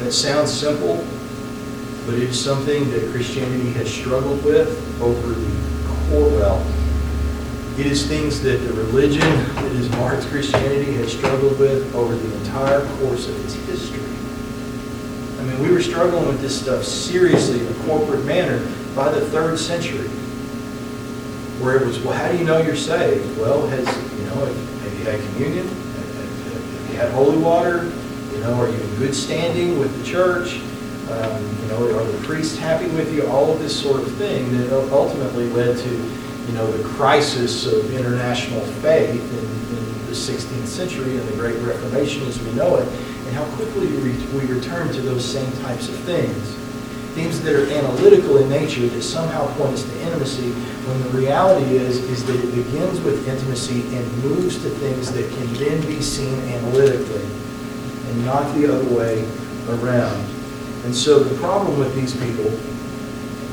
That 0.00 0.12
sounds 0.12 0.50
simple, 0.50 1.06
but 2.06 2.14
it 2.14 2.22
is 2.22 2.42
something 2.42 2.90
that 2.90 3.10
Christianity 3.12 3.70
has 3.72 3.92
struggled 3.92 4.42
with 4.42 4.68
over 5.00 5.28
the 5.28 5.88
core, 6.08 6.30
well, 6.30 6.66
it 7.78 7.86
is 7.86 8.06
things 8.06 8.40
that 8.40 8.56
the 8.58 8.72
religion 8.72 9.20
that 9.20 9.72
is 9.72 9.90
marked 9.90 10.26
Christianity 10.28 10.94
has 10.94 11.12
struggled 11.12 11.58
with 11.58 11.94
over 11.94 12.14
the 12.16 12.36
entire 12.38 12.86
course 12.96 13.28
of 13.28 13.44
its 13.44 13.54
history. 13.54 14.00
I 15.38 15.44
mean, 15.44 15.62
we 15.62 15.70
were 15.70 15.82
struggling 15.82 16.26
with 16.26 16.40
this 16.40 16.58
stuff 16.58 16.82
seriously 16.82 17.60
in 17.60 17.68
a 17.68 17.74
corporate 17.84 18.24
manner 18.24 18.58
by 18.96 19.10
the 19.10 19.20
third 19.26 19.58
century, 19.58 20.08
where 21.60 21.76
it 21.76 21.86
was, 21.86 21.98
well, 22.00 22.14
how 22.14 22.32
do 22.32 22.38
you 22.38 22.44
know 22.44 22.58
you're 22.62 22.74
saved? 22.74 23.38
Well, 23.38 23.66
has 23.68 23.86
you 24.18 24.24
know, 24.26 24.46
have 24.46 24.98
you 24.98 25.04
had 25.04 25.20
communion? 25.32 25.68
Have 25.68 26.90
you 26.90 26.96
had 26.96 27.12
holy 27.12 27.36
water? 27.36 27.89
You 28.32 28.38
know, 28.40 28.54
are 28.60 28.68
you 28.68 28.74
in 28.74 28.96
good 28.96 29.14
standing 29.14 29.78
with 29.78 29.96
the 29.98 30.04
church? 30.04 30.60
Um, 31.10 31.44
you 31.62 31.66
know, 31.66 31.98
are 31.98 32.04
the 32.04 32.24
priests 32.24 32.56
happy 32.56 32.86
with 32.90 33.12
you? 33.12 33.26
All 33.26 33.52
of 33.52 33.58
this 33.58 33.74
sort 33.78 34.00
of 34.00 34.14
thing 34.16 34.56
that 34.56 34.72
ultimately 34.92 35.48
led 35.50 35.76
to, 35.76 35.90
you 35.90 36.52
know, 36.52 36.70
the 36.70 36.84
crisis 36.90 37.66
of 37.66 37.92
international 37.92 38.60
faith 38.82 39.20
in, 39.20 39.76
in 39.76 40.06
the 40.06 40.12
16th 40.12 40.66
century 40.66 41.16
and 41.16 41.28
the 41.28 41.36
Great 41.36 41.58
Reformation 41.58 42.22
as 42.28 42.40
we 42.42 42.52
know 42.52 42.76
it, 42.76 42.86
and 42.86 43.34
how 43.34 43.44
quickly 43.56 43.88
we, 43.88 44.12
we 44.38 44.46
return 44.46 44.92
to 44.92 45.00
those 45.02 45.24
same 45.24 45.50
types 45.62 45.88
of 45.88 45.96
things. 46.00 46.54
Things 47.14 47.40
that 47.42 47.56
are 47.56 47.66
analytical 47.66 48.36
in 48.36 48.48
nature 48.48 48.86
that 48.86 49.02
somehow 49.02 49.52
point 49.56 49.74
us 49.74 49.82
to 49.82 50.00
intimacy, 50.02 50.52
when 50.86 51.02
the 51.02 51.08
reality 51.08 51.76
is, 51.76 51.98
is 51.98 52.24
that 52.26 52.36
it 52.36 52.54
begins 52.54 53.00
with 53.00 53.26
intimacy 53.26 53.82
and 53.96 54.22
moves 54.22 54.62
to 54.62 54.70
things 54.70 55.10
that 55.12 55.28
can 55.32 55.52
then 55.54 55.80
be 55.88 56.00
seen 56.00 56.38
analytically, 56.42 57.26
and 58.10 58.26
not 58.26 58.52
the 58.56 58.72
other 58.72 58.94
way 58.94 59.24
around. 59.68 60.26
And 60.84 60.94
so 60.94 61.20
the 61.20 61.38
problem 61.38 61.78
with 61.78 61.94
these 61.94 62.14
people 62.14 62.50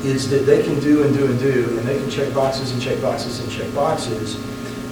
is 0.06 0.28
that 0.30 0.46
they 0.46 0.62
can 0.62 0.78
do 0.80 1.02
and 1.04 1.14
do 1.14 1.26
and 1.26 1.38
do, 1.38 1.76
and 1.78 1.86
they 1.86 1.98
can 1.98 2.10
check 2.10 2.32
boxes 2.32 2.72
and 2.72 2.80
check 2.80 3.00
boxes 3.02 3.40
and 3.40 3.50
check 3.50 3.72
boxes, 3.74 4.36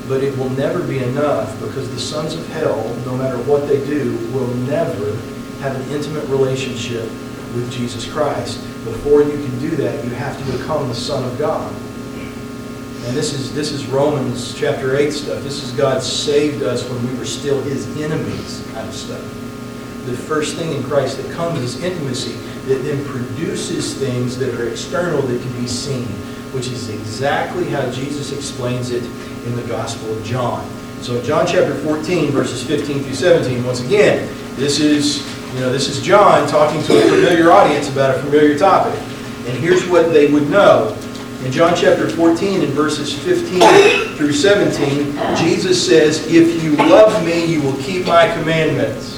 but 0.08 0.22
it 0.22 0.36
will 0.36 0.50
never 0.50 0.82
be 0.86 1.02
enough 1.02 1.58
because 1.60 1.90
the 1.90 2.00
sons 2.00 2.34
of 2.34 2.46
hell, 2.48 2.82
no 3.04 3.16
matter 3.16 3.38
what 3.44 3.66
they 3.68 3.84
do, 3.86 4.16
will 4.32 4.52
never 4.68 5.16
have 5.60 5.74
an 5.76 5.90
intimate 5.90 6.24
relationship 6.28 7.08
with 7.54 7.70
Jesus 7.72 8.10
Christ. 8.10 8.60
Before 8.84 9.22
you 9.22 9.32
can 9.32 9.58
do 9.58 9.70
that, 9.70 10.04
you 10.04 10.10
have 10.10 10.38
to 10.38 10.58
become 10.58 10.88
the 10.88 10.94
Son 10.94 11.24
of 11.24 11.38
God. 11.38 11.72
And 13.06 13.16
this 13.16 13.32
is 13.32 13.54
this 13.54 13.70
is 13.70 13.86
Romans 13.86 14.52
chapter 14.54 14.96
8 14.96 15.12
stuff. 15.12 15.42
This 15.44 15.62
is 15.62 15.70
God 15.72 16.02
saved 16.02 16.64
us 16.64 16.88
when 16.88 17.06
we 17.06 17.16
were 17.16 17.24
still 17.24 17.62
his 17.62 17.86
enemies 17.96 18.66
kind 18.72 18.88
of 18.88 18.94
stuff. 18.94 19.45
The 20.06 20.16
first 20.16 20.54
thing 20.54 20.72
in 20.72 20.84
Christ 20.84 21.16
that 21.20 21.32
comes 21.32 21.58
is 21.58 21.82
intimacy 21.82 22.34
that 22.66 22.82
then 22.84 23.04
produces 23.06 23.94
things 23.94 24.38
that 24.38 24.54
are 24.54 24.68
external 24.68 25.20
that 25.20 25.42
can 25.42 25.60
be 25.60 25.66
seen, 25.66 26.06
which 26.52 26.68
is 26.68 26.90
exactly 26.90 27.64
how 27.64 27.90
Jesus 27.90 28.30
explains 28.30 28.92
it 28.92 29.02
in 29.46 29.56
the 29.56 29.62
Gospel 29.62 30.16
of 30.16 30.24
John. 30.24 30.64
So 31.00 31.16
in 31.16 31.24
John 31.24 31.44
chapter 31.44 31.74
14, 31.74 32.30
verses 32.30 32.64
15 32.64 33.02
through 33.02 33.14
17, 33.14 33.64
once 33.64 33.80
again, 33.80 34.32
this 34.54 34.78
is, 34.78 35.26
you 35.54 35.60
know, 35.60 35.72
this 35.72 35.88
is 35.88 36.00
John 36.00 36.46
talking 36.48 36.80
to 36.84 36.98
a 36.98 37.02
familiar 37.02 37.50
audience 37.50 37.90
about 37.90 38.16
a 38.16 38.22
familiar 38.22 38.56
topic. 38.56 38.96
And 39.48 39.58
here's 39.58 39.88
what 39.88 40.12
they 40.12 40.32
would 40.32 40.48
know. 40.48 40.96
In 41.44 41.50
John 41.50 41.74
chapter 41.76 42.08
14, 42.08 42.62
in 42.62 42.70
verses 42.70 43.12
15 43.24 44.16
through 44.16 44.32
17, 44.32 45.36
Jesus 45.36 45.84
says, 45.84 46.24
If 46.28 46.62
you 46.62 46.76
love 46.76 47.24
me, 47.24 47.44
you 47.44 47.60
will 47.60 47.76
keep 47.82 48.06
my 48.06 48.32
commandments. 48.34 49.15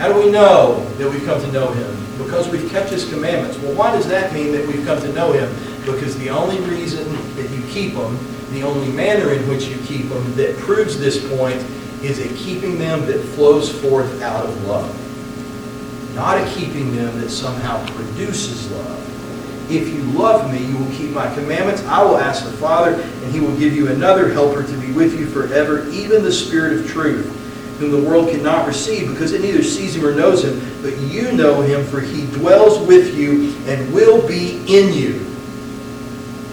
How 0.00 0.10
do 0.10 0.18
we 0.18 0.30
know 0.30 0.82
that 0.96 1.10
we've 1.10 1.26
come 1.26 1.38
to 1.42 1.52
know 1.52 1.70
him? 1.72 1.94
Because 2.16 2.48
we've 2.48 2.70
kept 2.70 2.88
his 2.88 3.06
commandments. 3.10 3.58
Well, 3.58 3.74
why 3.74 3.90
does 3.90 4.08
that 4.08 4.32
mean 4.32 4.50
that 4.52 4.66
we've 4.66 4.82
come 4.86 4.98
to 4.98 5.12
know 5.12 5.32
him? 5.32 5.54
Because 5.84 6.16
the 6.16 6.30
only 6.30 6.58
reason 6.60 7.06
that 7.36 7.50
you 7.50 7.62
keep 7.64 7.92
them, 7.92 8.18
the 8.50 8.62
only 8.62 8.90
manner 8.92 9.34
in 9.34 9.46
which 9.46 9.66
you 9.66 9.76
keep 9.84 10.08
them 10.08 10.34
that 10.36 10.56
proves 10.56 10.98
this 10.98 11.22
point 11.36 11.56
is 12.02 12.18
a 12.18 12.34
keeping 12.42 12.78
them 12.78 13.04
that 13.04 13.20
flows 13.20 13.70
forth 13.82 14.22
out 14.22 14.46
of 14.46 14.66
love. 14.66 16.14
Not 16.14 16.38
a 16.38 16.50
keeping 16.54 16.96
them 16.96 17.20
that 17.20 17.28
somehow 17.28 17.84
produces 17.88 18.70
love. 18.70 19.70
If 19.70 19.86
you 19.86 20.02
love 20.18 20.50
me, 20.50 20.64
you 20.64 20.78
will 20.78 20.90
keep 20.92 21.10
my 21.10 21.30
commandments. 21.34 21.84
I 21.84 22.02
will 22.02 22.16
ask 22.16 22.46
the 22.46 22.52
Father, 22.52 22.94
and 22.94 23.32
he 23.32 23.40
will 23.40 23.56
give 23.58 23.74
you 23.74 23.88
another 23.88 24.32
helper 24.32 24.62
to 24.62 24.76
be 24.78 24.92
with 24.92 25.20
you 25.20 25.26
forever, 25.26 25.86
even 25.90 26.22
the 26.22 26.32
Spirit 26.32 26.80
of 26.80 26.88
truth 26.88 27.36
whom 27.80 27.90
the 27.90 28.08
world 28.08 28.28
cannot 28.28 28.66
receive 28.66 29.08
because 29.08 29.32
it 29.32 29.40
neither 29.40 29.62
sees 29.62 29.96
him 29.96 30.04
or 30.04 30.14
knows 30.14 30.44
him, 30.44 30.60
but 30.82 30.94
you 30.98 31.32
know 31.32 31.62
him, 31.62 31.82
for 31.86 31.98
he 31.98 32.26
dwells 32.26 32.78
with 32.86 33.16
you 33.16 33.56
and 33.66 33.92
will 33.92 34.26
be 34.28 34.58
in 34.68 34.92
you. 34.92 35.14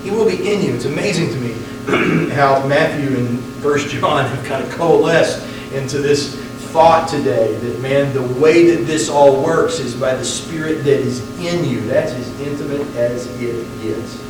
He 0.04 0.10
will 0.10 0.26
be 0.26 0.38
in 0.52 0.64
you. 0.64 0.74
It's 0.74 0.86
amazing 0.86 1.30
to 1.32 1.36
me 1.36 2.32
how 2.34 2.66
Matthew 2.66 3.18
and 3.18 3.40
First 3.62 3.90
John 3.90 4.26
have 4.26 4.46
kind 4.46 4.64
of 4.64 4.72
coalesced 4.72 5.46
into 5.74 6.00
this 6.00 6.36
thought 6.72 7.10
today 7.10 7.54
that, 7.58 7.82
man, 7.82 8.14
the 8.14 8.40
way 8.40 8.74
that 8.74 8.86
this 8.86 9.10
all 9.10 9.44
works 9.44 9.80
is 9.80 9.96
by 9.96 10.16
the 10.16 10.24
Spirit 10.24 10.86
that 10.86 11.00
is 11.02 11.20
in 11.40 11.66
you. 11.66 11.82
That's 11.88 12.14
as 12.14 12.40
intimate 12.40 12.88
as 12.96 13.28
it 13.42 13.66
gets. 13.82 14.24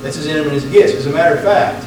That's 0.00 0.16
as 0.16 0.26
intimate 0.26 0.52
as 0.52 0.64
it 0.64 0.70
gets. 0.70 0.92
As 0.92 1.06
a 1.06 1.12
matter 1.12 1.34
of 1.34 1.42
fact, 1.42 1.84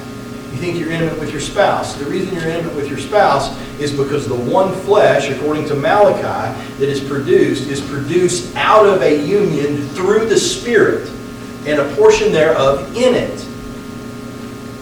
you 0.52 0.58
think 0.58 0.78
you're 0.78 0.92
intimate 0.92 1.18
with 1.18 1.32
your 1.32 1.40
spouse. 1.40 1.96
The 1.96 2.06
reason 2.06 2.36
you're 2.36 2.50
intimate 2.50 2.76
with 2.76 2.90
your 2.90 3.00
spouse 3.00 3.58
is 3.80 3.92
because 3.92 4.28
the 4.28 4.36
one 4.36 4.74
flesh, 4.82 5.30
according 5.30 5.66
to 5.68 5.76
Malachi, 5.76 6.60
that 6.78 6.90
is 6.90 7.00
produced 7.00 7.70
is 7.70 7.80
produced 7.80 8.54
out 8.58 8.86
of 8.86 9.02
a 9.02 9.26
union 9.26 9.88
through 9.90 10.26
the 10.28 10.38
Spirit 10.38 11.10
and 11.66 11.80
a 11.80 11.96
portion 11.96 12.34
thereof 12.34 12.96
in 12.98 13.16
it. 13.16 13.46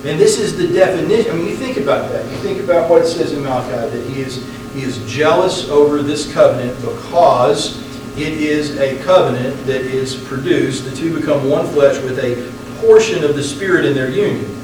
And 0.05 0.19
this 0.19 0.39
is 0.39 0.58
the 0.58 0.67
definition. 0.67 1.32
I 1.32 1.36
mean, 1.36 1.47
you 1.47 1.55
think 1.55 1.77
about 1.77 2.10
that. 2.12 2.25
You 2.32 2.38
think 2.38 2.63
about 2.63 2.89
what 2.89 3.03
it 3.03 3.08
says 3.08 3.34
in 3.34 3.43
Malachi 3.43 3.95
that 3.95 4.10
he 4.10 4.21
is, 4.21 4.38
he 4.73 4.82
is 4.82 4.97
jealous 5.12 5.69
over 5.69 6.01
this 6.01 6.34
covenant 6.34 6.75
because 6.82 7.77
it 8.17 8.34
is 8.34 8.77
a 8.79 9.01
covenant 9.03 9.55
that 9.67 9.82
is 9.82 10.15
produced. 10.15 10.86
The 10.86 10.95
two 10.95 11.15
become 11.19 11.49
one 11.49 11.67
flesh 11.67 12.01
with 12.01 12.17
a 12.19 12.51
portion 12.79 13.23
of 13.23 13.36
the 13.36 13.43
Spirit 13.43 13.86
in 13.86 13.93
their 13.93 14.10
union. 14.10 14.59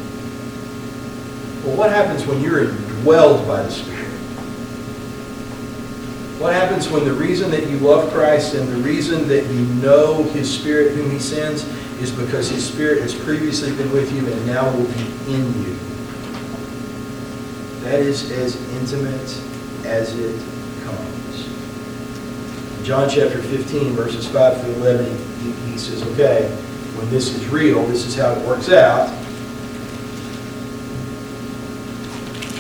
Well, 1.66 1.78
what 1.78 1.90
happens 1.90 2.28
when 2.28 2.42
you're 2.42 2.66
indwelled 2.66 3.48
by 3.48 3.64
the 3.64 3.72
Spirit? 3.72 4.06
What 6.40 6.54
happens 6.54 6.90
when 6.90 7.06
the 7.06 7.14
reason 7.14 7.50
that 7.50 7.68
you 7.68 7.80
love 7.80 8.14
Christ 8.14 8.54
and 8.54 8.70
the 8.70 8.78
reason 8.78 9.28
that 9.30 9.48
you 9.48 9.66
know 9.82 10.22
His 10.26 10.54
Spirit 10.54 10.94
whom 10.94 11.10
He 11.10 11.18
sends 11.18 11.64
is 12.00 12.12
because 12.12 12.50
His 12.52 12.64
Spirit 12.64 13.02
has 13.02 13.16
previously 13.16 13.76
been 13.76 13.92
with 13.92 14.14
you 14.14 14.32
and 14.32 14.46
now 14.46 14.72
will 14.76 14.86
be 14.86 15.34
in 15.34 15.64
you? 15.64 15.76
That 17.82 18.00
is 18.00 18.30
as 18.32 18.56
intimate 18.74 19.42
as 19.86 20.16
it 20.20 20.40
comes. 20.84 21.48
John 22.86 23.10
chapter 23.10 23.42
15, 23.42 23.94
verses 23.94 24.28
5 24.28 24.62
through 24.62 24.74
11, 24.74 25.06
he, 25.40 25.52
he 25.72 25.78
says, 25.80 26.04
okay, 26.14 26.48
when 26.96 27.10
this 27.10 27.34
is 27.34 27.48
real, 27.48 27.84
this 27.88 28.06
is 28.06 28.16
how 28.16 28.34
it 28.34 28.48
works 28.48 28.70
out. 28.70 29.10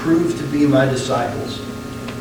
prove 0.00 0.36
to 0.38 0.44
be 0.44 0.66
my 0.66 0.86
disciples. 0.86 1.60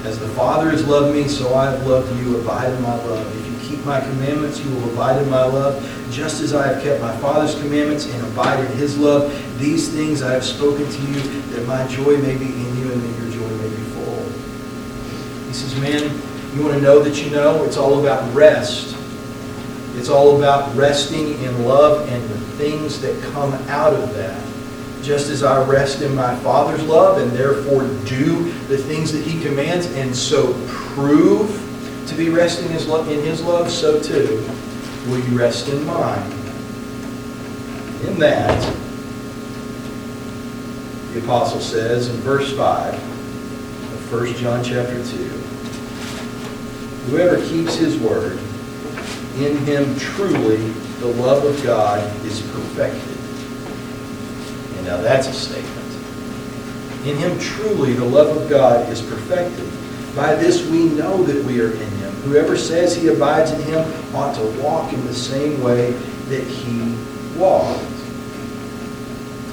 As 0.05 0.19
the 0.19 0.27
Father 0.29 0.69
has 0.69 0.85
loved 0.85 1.15
me, 1.15 1.27
so 1.27 1.53
I 1.55 1.71
have 1.71 1.87
loved 1.87 2.13
you. 2.19 2.39
Abide 2.39 2.73
in 2.73 2.81
my 2.81 2.95
love. 3.05 3.25
If 3.37 3.47
you 3.47 3.69
keep 3.69 3.85
my 3.85 4.01
commandments, 4.01 4.59
you 4.59 4.69
will 4.75 4.91
abide 4.91 5.21
in 5.21 5.29
my 5.29 5.43
love, 5.43 5.81
just 6.11 6.41
as 6.41 6.53
I 6.53 6.67
have 6.67 6.83
kept 6.83 7.01
my 7.01 7.15
Father's 7.17 7.55
commandments 7.55 8.05
and 8.05 8.25
abide 8.27 8.59
in 8.59 8.71
his 8.77 8.97
love. 8.97 9.31
These 9.59 9.89
things 9.89 10.21
I 10.21 10.33
have 10.33 10.43
spoken 10.43 10.89
to 10.89 11.01
you, 11.01 11.21
that 11.51 11.65
my 11.67 11.87
joy 11.87 12.17
may 12.17 12.37
be 12.37 12.45
in 12.45 12.77
you 12.77 12.91
and 12.91 13.01
that 13.01 13.23
your 13.23 13.31
joy 13.31 13.49
may 13.57 13.69
be 13.69 13.83
full. 13.93 14.23
He 15.47 15.53
says, 15.53 15.79
man, 15.79 16.03
you 16.55 16.63
want 16.63 16.75
to 16.75 16.81
know 16.81 16.99
that 16.99 17.23
you 17.23 17.31
know? 17.31 17.63
It's 17.63 17.77
all 17.77 17.99
about 17.99 18.33
rest. 18.33 18.97
It's 19.95 20.09
all 20.09 20.37
about 20.37 20.75
resting 20.75 21.41
in 21.43 21.65
love 21.65 22.09
and 22.09 22.23
the 22.29 22.39
things 22.57 23.01
that 23.01 23.21
come 23.31 23.53
out 23.69 23.93
of 23.93 24.13
that 24.15 24.49
just 25.01 25.29
as 25.29 25.43
I 25.43 25.63
rest 25.65 26.01
in 26.01 26.13
my 26.15 26.35
Father's 26.37 26.83
love 26.83 27.21
and 27.21 27.31
therefore 27.31 27.83
do 28.05 28.51
the 28.67 28.77
things 28.77 29.11
that 29.11 29.23
He 29.23 29.41
commands 29.41 29.87
and 29.93 30.15
so 30.15 30.53
prove 30.67 31.49
to 32.07 32.15
be 32.15 32.29
resting 32.29 32.67
in 32.67 32.73
His 32.73 33.41
love, 33.41 33.71
so 33.71 34.01
too 34.01 34.47
will 35.07 35.19
you 35.19 35.37
rest 35.37 35.69
in 35.69 35.85
mine. 35.85 36.31
In 38.07 38.17
that, 38.19 38.75
the 41.13 41.19
apostle 41.19 41.59
says 41.59 42.09
in 42.09 42.15
verse 42.17 42.55
5 42.55 42.93
of 42.93 44.11
1 44.11 44.33
John 44.35 44.63
chapter 44.63 45.03
2, 45.03 45.17
Whoever 47.09 47.43
keeps 47.47 47.75
his 47.75 47.97
word, 47.97 48.37
in 49.37 49.57
him 49.65 49.97
truly 49.97 50.57
the 50.99 51.07
love 51.07 51.43
of 51.43 51.63
God 51.63 52.03
is 52.25 52.41
perfected. 52.51 53.08
Now 54.83 54.97
that's 54.97 55.27
a 55.27 55.33
statement. 55.33 55.79
In 57.05 57.17
him 57.17 57.39
truly 57.39 57.93
the 57.93 58.05
love 58.05 58.35
of 58.35 58.49
God 58.49 58.89
is 58.89 59.01
perfected. 59.01 59.69
By 60.15 60.35
this 60.35 60.67
we 60.69 60.85
know 60.85 61.23
that 61.23 61.45
we 61.45 61.61
are 61.61 61.71
in 61.71 61.91
him. 61.97 62.11
Whoever 62.23 62.57
says 62.57 62.95
he 62.95 63.07
abides 63.07 63.51
in 63.51 63.61
him 63.63 64.15
ought 64.15 64.35
to 64.35 64.61
walk 64.61 64.91
in 64.91 65.05
the 65.05 65.13
same 65.13 65.61
way 65.61 65.91
that 66.27 66.43
he 66.43 66.95
walked. 67.37 67.79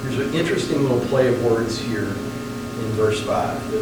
There's 0.03 0.19
an 0.19 0.33
interesting 0.33 0.81
little 0.81 0.99
play 1.07 1.33
of 1.33 1.43
words 1.45 1.77
here 1.77 2.09
in 2.09 2.91
verse 2.93 3.23
5. 3.23 3.71
The, 3.71 3.77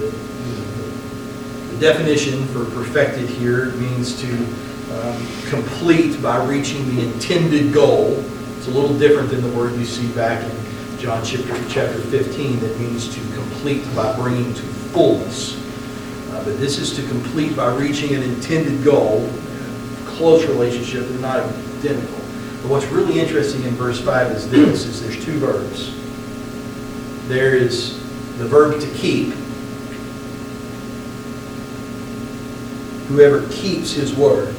the 1.74 1.80
definition 1.80 2.46
for 2.48 2.66
perfected 2.66 3.28
here 3.28 3.72
means 3.72 4.20
to 4.22 4.34
um, 4.92 5.28
complete 5.50 6.22
by 6.22 6.46
reaching 6.46 6.96
the 6.96 7.04
intended 7.04 7.74
goal. 7.74 8.24
It's 8.58 8.68
a 8.68 8.72
little 8.72 8.98
different 8.98 9.30
than 9.30 9.42
the 9.42 9.58
word 9.58 9.74
you 9.74 9.86
see 9.86 10.08
back 10.14 10.44
in 10.44 10.75
John 11.06 11.24
chapter, 11.24 11.54
chapter 11.70 12.00
15 12.00 12.62
that 12.62 12.80
means 12.80 13.14
to 13.14 13.22
complete 13.36 13.86
by 13.96 14.16
bringing 14.16 14.52
to 14.56 14.62
fullness. 14.92 15.56
Uh, 16.32 16.44
but 16.44 16.58
this 16.60 16.80
is 16.80 16.96
to 16.96 17.08
complete 17.08 17.56
by 17.56 17.76
reaching 17.76 18.16
an 18.16 18.24
intended 18.24 18.84
goal. 18.84 19.32
Close 20.06 20.44
relationship, 20.48 21.08
they're 21.08 21.20
not 21.20 21.42
identical. 21.42 22.18
But 22.64 22.72
what's 22.72 22.88
really 22.88 23.20
interesting 23.20 23.62
in 23.66 23.76
verse 23.76 24.02
5 24.02 24.32
is 24.32 24.50
this, 24.50 24.86
is 24.86 25.04
there's 25.04 25.24
two 25.24 25.38
verbs. 25.38 25.94
There 27.28 27.56
is 27.56 28.00
the 28.40 28.48
verb 28.48 28.82
to 28.82 28.88
keep. 28.96 29.32
Whoever 33.10 33.48
keeps 33.50 33.92
his 33.92 34.16
word. 34.16 34.56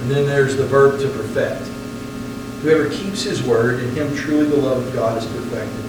And 0.00 0.10
then 0.10 0.26
there's 0.26 0.56
the 0.56 0.66
verb 0.66 0.98
to 0.98 1.08
perfect. 1.10 1.70
Whoever 2.62 2.90
keeps 2.90 3.22
his 3.22 3.42
word, 3.42 3.80
in 3.80 3.90
him 3.94 4.14
truly 4.14 4.44
the 4.44 4.56
love 4.56 4.86
of 4.86 4.92
God 4.92 5.16
is 5.16 5.26
perfected. 5.26 5.84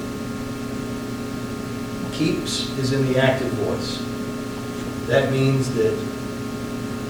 Keeps 2.13 2.69
is 2.77 2.93
in 2.93 3.11
the 3.11 3.19
active 3.19 3.49
voice. 3.49 3.97
That 5.07 5.31
means 5.31 5.73
that 5.75 5.91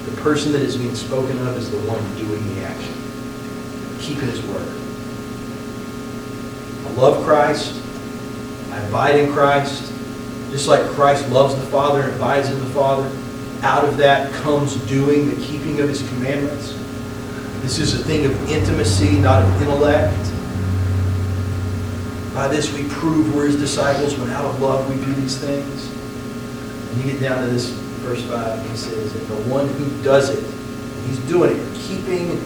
the 0.06 0.22
person 0.22 0.52
that 0.54 0.62
is 0.62 0.78
being 0.78 0.96
spoken 0.96 1.38
of 1.48 1.58
is 1.58 1.70
the 1.70 1.78
one 1.82 2.04
doing 2.16 2.56
the 2.56 2.64
action. 2.64 2.94
Keeping 4.00 4.30
his 4.30 4.42
word. 4.48 4.68
I 6.88 6.90
love 7.00 7.24
Christ. 7.24 7.80
I 8.72 8.80
abide 8.80 9.18
in 9.18 9.32
Christ. 9.32 9.94
Just 10.50 10.68
like 10.68 10.82
Christ 10.90 11.30
loves 11.30 11.56
the 11.56 11.62
Father 11.68 12.02
and 12.02 12.16
abides 12.16 12.50
in 12.50 12.60
the 12.60 12.66
Father, 12.72 13.10
out 13.62 13.86
of 13.86 13.98
that 13.98 14.34
comes 14.34 14.76
doing 14.88 15.30
the 15.30 15.46
keeping 15.46 15.80
of 15.82 15.88
his 15.88 16.02
commandments. 16.10 16.81
This 17.62 17.80
is 17.80 18.00
a 18.00 18.04
thing 18.04 18.26
of 18.26 18.50
intimacy, 18.50 19.20
not 19.20 19.44
of 19.44 19.62
intellect. 19.62 20.18
By 22.34 22.48
this 22.48 22.74
we 22.74 22.88
prove 22.90 23.36
we're 23.36 23.48
his 23.48 23.58
disciples 23.58 24.18
when 24.18 24.30
out 24.32 24.46
of 24.46 24.62
love 24.62 24.90
we 24.90 24.96
do 25.06 25.14
these 25.14 25.38
things. 25.38 25.90
And 26.90 27.04
you 27.04 27.12
get 27.12 27.22
down 27.22 27.44
to 27.44 27.52
this 27.52 27.70
verse 28.02 28.24
5, 28.24 28.70
he 28.70 28.76
says, 28.76 29.16
And 29.16 29.28
the 29.28 29.50
one 29.50 29.68
who 29.68 30.04
does 30.04 30.30
it, 30.30 30.44
he's 31.06 31.20
doing 31.30 31.52
it, 31.56 31.76
keeping 31.76 32.40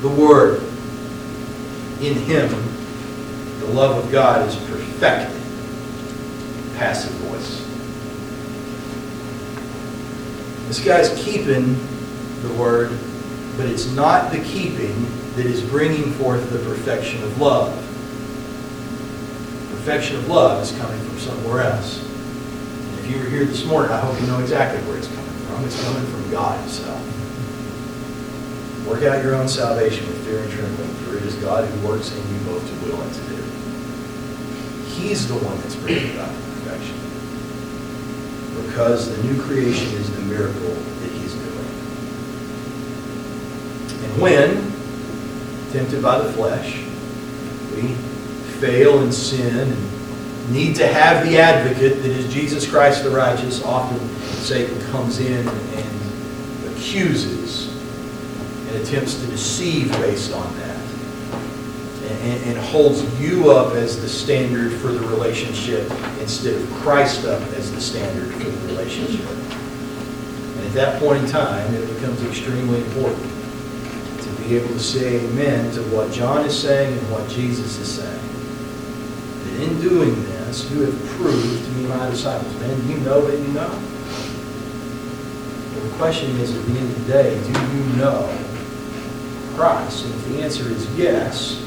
the 0.00 0.08
word 0.08 0.62
in 2.00 2.14
him, 2.14 2.48
the 3.60 3.66
love 3.66 4.04
of 4.04 4.10
God 4.10 4.46
is 4.48 4.56
perfected. 4.70 5.34
Passive 6.76 7.12
voice. 7.12 7.62
This 10.68 10.84
guy's 10.84 11.22
keeping 11.22 11.74
the 12.42 12.52
word, 12.54 12.90
but 13.56 13.66
it's 13.66 13.86
not 13.92 14.30
the 14.32 14.40
keeping 14.40 15.06
that 15.36 15.46
is 15.46 15.62
bringing 15.62 16.12
forth 16.14 16.50
the 16.50 16.58
perfection 16.58 17.22
of 17.22 17.40
love. 17.40 17.74
Perfection 19.70 20.16
of 20.16 20.28
love 20.28 20.62
is 20.62 20.72
coming 20.78 21.00
from 21.00 21.18
somewhere 21.18 21.62
else. 21.62 22.02
And 22.04 22.98
if 22.98 23.10
you 23.10 23.18
were 23.18 23.24
here 23.24 23.44
this 23.44 23.64
morning, 23.64 23.92
I 23.92 24.00
hope 24.00 24.20
you 24.20 24.26
know 24.26 24.40
exactly 24.40 24.80
where 24.88 24.98
it's 24.98 25.08
coming 25.08 25.30
from. 25.46 25.64
It's 25.64 25.82
coming 25.84 26.04
from 26.06 26.30
God 26.30 26.60
Himself. 26.60 27.00
Work 28.86 29.02
out 29.02 29.22
your 29.24 29.34
own 29.34 29.48
salvation 29.48 30.06
with 30.06 30.24
fear 30.24 30.40
and 30.40 30.52
trembling, 30.52 30.94
for 31.04 31.16
it 31.16 31.22
is 31.24 31.34
God 31.36 31.68
who 31.68 31.88
works 31.88 32.12
in 32.12 32.18
you 32.18 32.40
both 32.44 32.64
to 32.66 32.74
will 32.86 33.00
and 33.00 33.12
to 33.14 33.20
do. 33.22 33.42
He's 34.94 35.26
the 35.28 35.34
one 35.34 35.58
that's 35.60 35.76
bringing 35.76 36.14
about 36.14 36.28
perfection. 36.28 36.94
Because 38.66 39.14
the 39.14 39.22
new 39.24 39.40
creation 39.42 39.92
is 39.94 40.14
the 40.14 40.22
miracle 40.22 40.74
that 40.74 41.10
He's 41.12 41.34
doing. 41.34 41.56
And 44.06 44.22
when, 44.22 44.72
tempted 45.72 46.00
by 46.00 46.18
the 46.18 46.32
flesh, 46.32 46.78
we 47.74 47.94
fail 48.60 49.02
in 49.02 49.10
sin 49.10 49.72
and 49.72 50.52
need 50.52 50.76
to 50.76 50.86
have 50.86 51.26
the 51.26 51.38
advocate 51.38 52.02
that 52.02 52.10
is 52.10 52.32
Jesus 52.32 52.70
Christ 52.70 53.02
the 53.02 53.10
righteous, 53.10 53.64
often 53.64 53.98
Satan 54.38 54.80
comes 54.92 55.18
in 55.18 55.46
and 55.48 56.72
accuses 56.72 57.74
and 58.68 58.76
attempts 58.80 59.20
to 59.20 59.26
deceive 59.26 59.90
based 59.92 60.32
on 60.32 60.56
that. 60.58 60.76
And, 62.22 62.44
and 62.44 62.58
holds 62.58 63.02
you 63.20 63.50
up 63.50 63.74
as 63.74 64.00
the 64.00 64.08
standard 64.08 64.72
for 64.80 64.88
the 64.88 65.00
relationship 65.08 65.90
instead 66.20 66.54
of 66.54 66.70
Christ 66.74 67.24
up 67.24 67.42
as 67.54 67.72
the 67.72 67.80
standard 67.80 68.32
for 68.34 68.48
the 68.48 68.66
relationship. 68.68 69.28
And 69.28 70.66
at 70.66 70.72
that 70.74 71.00
point 71.00 71.24
in 71.24 71.28
time, 71.28 71.74
it 71.74 71.92
becomes 71.94 72.22
extremely 72.24 72.80
important 72.84 73.36
be 74.48 74.56
able 74.56 74.68
to 74.68 74.80
say 74.80 75.24
amen 75.24 75.72
to 75.74 75.82
what 75.94 76.12
John 76.12 76.44
is 76.46 76.56
saying 76.56 76.96
and 76.96 77.10
what 77.10 77.28
Jesus 77.28 77.78
is 77.78 78.00
saying. 78.00 78.22
That 79.44 79.62
in 79.62 79.80
doing 79.80 80.14
this, 80.24 80.70
you 80.70 80.82
have 80.82 81.06
proved 81.16 81.64
to 81.64 81.70
be 81.72 81.86
my 81.86 82.08
disciples. 82.10 82.54
Man, 82.60 82.88
you 82.88 82.98
know 82.98 83.20
that 83.22 83.38
you 83.38 83.48
know. 83.48 83.68
Well, 85.74 85.84
the 85.90 85.96
question 85.96 86.30
is, 86.36 86.56
at 86.56 86.64
the 86.66 86.78
end 86.78 86.90
of 86.90 87.06
the 87.06 87.12
day, 87.12 87.42
do 87.42 87.76
you 87.76 87.96
know 87.96 88.38
Christ? 89.56 90.04
And 90.04 90.14
if 90.14 90.28
the 90.28 90.42
answer 90.42 90.68
is 90.68 90.96
yes, 90.96 91.62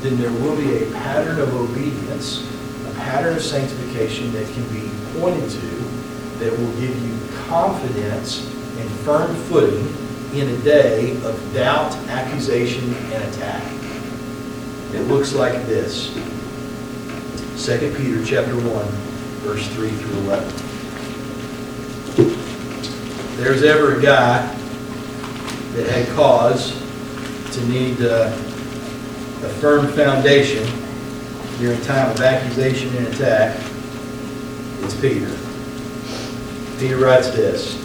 then 0.00 0.18
there 0.18 0.32
will 0.32 0.56
be 0.56 0.84
a 0.84 0.90
pattern 0.92 1.40
of 1.40 1.54
obedience, 1.54 2.46
a 2.90 2.94
pattern 2.96 3.36
of 3.36 3.42
sanctification 3.42 4.32
that 4.32 4.46
can 4.52 4.68
be 4.68 4.90
pointed 5.18 5.48
to 5.48 5.66
that 6.40 6.50
will 6.58 6.72
give 6.80 6.94
you 7.02 7.18
confidence 7.46 8.46
and 8.76 8.90
firm 9.00 9.34
footing 9.44 10.01
in 10.32 10.48
a 10.48 10.56
day 10.58 11.16
of 11.24 11.54
doubt, 11.54 11.94
accusation, 12.08 12.94
and 12.94 13.24
attack. 13.24 13.62
It 14.94 15.02
looks 15.08 15.34
like 15.34 15.52
this. 15.66 16.14
2 17.64 17.94
Peter 17.96 18.24
chapter 18.24 18.54
1, 18.56 18.86
verse 19.42 19.68
3 19.68 19.90
through 19.90 20.18
11. 20.20 20.48
There's 23.36 23.62
ever 23.62 23.98
a 23.98 24.02
guy 24.02 24.46
that 25.74 25.86
had 25.88 26.08
cause 26.14 26.72
to 27.52 27.64
need 27.68 28.00
uh, 28.00 28.26
a 29.42 29.48
firm 29.60 29.88
foundation 29.88 30.64
during 31.58 31.80
time 31.82 32.10
of 32.10 32.20
accusation 32.20 32.88
and 32.96 33.06
attack, 33.08 33.56
it's 34.80 35.00
Peter. 35.00 35.30
Peter 36.78 36.96
writes 36.96 37.30
this. 37.30 37.81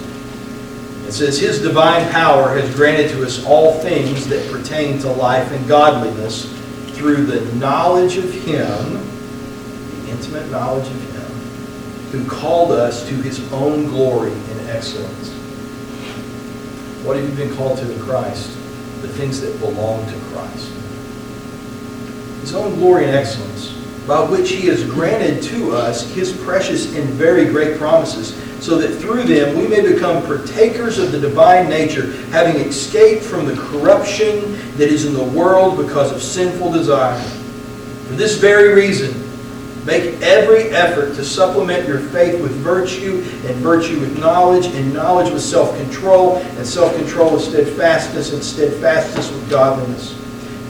It 1.08 1.12
says, 1.12 1.38
His 1.40 1.62
divine 1.62 2.06
power 2.10 2.50
has 2.50 2.74
granted 2.74 3.10
to 3.12 3.24
us 3.24 3.42
all 3.46 3.72
things 3.80 4.28
that 4.28 4.46
pertain 4.52 4.98
to 4.98 5.10
life 5.10 5.50
and 5.52 5.66
godliness 5.66 6.52
through 6.92 7.24
the 7.24 7.40
knowledge 7.54 8.18
of 8.18 8.30
Him, 8.30 8.92
the 10.04 10.10
intimate 10.10 10.50
knowledge 10.50 10.86
of 10.86 11.00
Him, 11.14 11.32
who 12.10 12.28
called 12.28 12.72
us 12.72 13.08
to 13.08 13.14
His 13.14 13.40
own 13.54 13.86
glory 13.86 14.32
and 14.32 14.68
excellence. 14.68 15.30
What 17.06 17.16
have 17.16 17.26
you 17.26 17.34
been 17.34 17.56
called 17.56 17.78
to 17.78 17.90
in 17.90 17.98
Christ? 18.00 18.50
The 19.00 19.08
things 19.08 19.40
that 19.40 19.58
belong 19.60 20.04
to 20.04 20.18
Christ. 20.26 20.70
His 22.42 22.54
own 22.54 22.74
glory 22.74 23.06
and 23.06 23.16
excellence, 23.16 23.72
by 24.06 24.28
which 24.28 24.50
He 24.50 24.66
has 24.66 24.84
granted 24.84 25.42
to 25.44 25.72
us 25.72 26.06
His 26.12 26.36
precious 26.36 26.94
and 26.94 27.08
very 27.08 27.46
great 27.46 27.78
promises 27.78 28.38
so 28.60 28.76
that 28.78 28.96
through 29.00 29.22
them 29.22 29.56
we 29.56 29.68
may 29.68 29.80
become 29.80 30.24
partakers 30.24 30.98
of 30.98 31.12
the 31.12 31.20
divine 31.20 31.68
nature, 31.68 32.12
having 32.30 32.56
escaped 32.60 33.22
from 33.22 33.46
the 33.46 33.54
corruption 33.54 34.52
that 34.76 34.88
is 34.88 35.04
in 35.04 35.14
the 35.14 35.22
world 35.22 35.76
because 35.76 36.12
of 36.12 36.22
sinful 36.22 36.72
desire. 36.72 37.22
For 38.08 38.14
this 38.14 38.36
very 38.38 38.74
reason, 38.74 39.24
make 39.84 40.20
every 40.20 40.70
effort 40.70 41.14
to 41.14 41.24
supplement 41.24 41.86
your 41.86 41.98
faith 41.98 42.40
with 42.42 42.52
virtue, 42.52 43.24
and 43.46 43.56
virtue 43.56 44.00
with 44.00 44.18
knowledge, 44.18 44.66
and 44.66 44.92
knowledge 44.92 45.32
with 45.32 45.42
self-control, 45.42 46.36
and 46.36 46.66
self-control 46.66 47.32
with 47.32 47.42
steadfastness, 47.42 48.32
and 48.32 48.42
steadfastness 48.42 49.30
with 49.30 49.48
godliness. 49.48 50.14